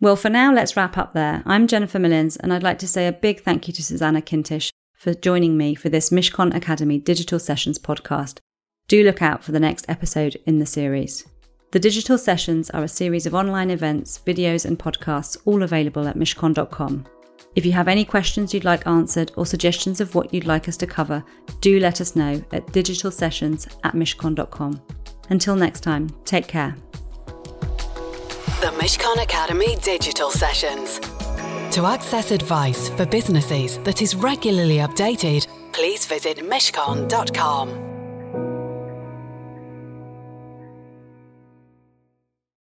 Well, 0.00 0.16
for 0.16 0.28
now, 0.28 0.52
let's 0.52 0.76
wrap 0.76 0.98
up 0.98 1.14
there. 1.14 1.42
I'm 1.46 1.66
Jennifer 1.66 1.98
Millins, 1.98 2.36
and 2.36 2.52
I'd 2.52 2.62
like 2.62 2.78
to 2.80 2.88
say 2.88 3.06
a 3.06 3.12
big 3.12 3.40
thank 3.40 3.68
you 3.68 3.74
to 3.74 3.82
Susanna 3.82 4.20
Kintish 4.20 4.70
for 4.94 5.14
joining 5.14 5.56
me 5.56 5.74
for 5.74 5.88
this 5.88 6.10
Mishcon 6.10 6.54
Academy 6.54 6.98
Digital 6.98 7.38
Sessions 7.38 7.78
podcast. 7.78 8.38
Do 8.86 9.02
look 9.02 9.22
out 9.22 9.42
for 9.42 9.52
the 9.52 9.60
next 9.60 9.86
episode 9.88 10.36
in 10.46 10.58
the 10.58 10.66
series. 10.66 11.26
The 11.72 11.80
digital 11.80 12.18
sessions 12.18 12.70
are 12.70 12.84
a 12.84 12.88
series 12.88 13.26
of 13.26 13.34
online 13.34 13.70
events, 13.70 14.20
videos, 14.24 14.64
and 14.64 14.78
podcasts, 14.78 15.36
all 15.44 15.62
available 15.62 16.06
at 16.06 16.16
mishcon.com. 16.16 17.06
If 17.54 17.64
you 17.64 17.72
have 17.72 17.88
any 17.88 18.04
questions 18.04 18.52
you'd 18.52 18.64
like 18.64 18.86
answered 18.86 19.32
or 19.36 19.46
suggestions 19.46 20.00
of 20.00 20.14
what 20.14 20.34
you'd 20.34 20.46
like 20.46 20.68
us 20.68 20.76
to 20.78 20.86
cover, 20.86 21.24
do 21.60 21.78
let 21.78 22.00
us 22.00 22.16
know 22.16 22.42
at 22.52 22.66
digitalsessions 22.68 23.72
at 23.84 23.94
mishcon.com. 23.94 24.82
Until 25.30 25.56
next 25.56 25.80
time, 25.80 26.08
take 26.24 26.48
care. 26.48 26.76
The 28.60 28.72
Mishcon 28.78 29.22
Academy 29.22 29.76
Digital 29.82 30.30
Sessions. 30.30 30.98
To 31.74 31.86
access 31.86 32.30
advice 32.30 32.88
for 32.90 33.06
businesses 33.06 33.78
that 33.78 34.02
is 34.02 34.14
regularly 34.14 34.76
updated, 34.78 35.46
please 35.72 36.06
visit 36.06 36.38
mishcon.com. 36.38 37.93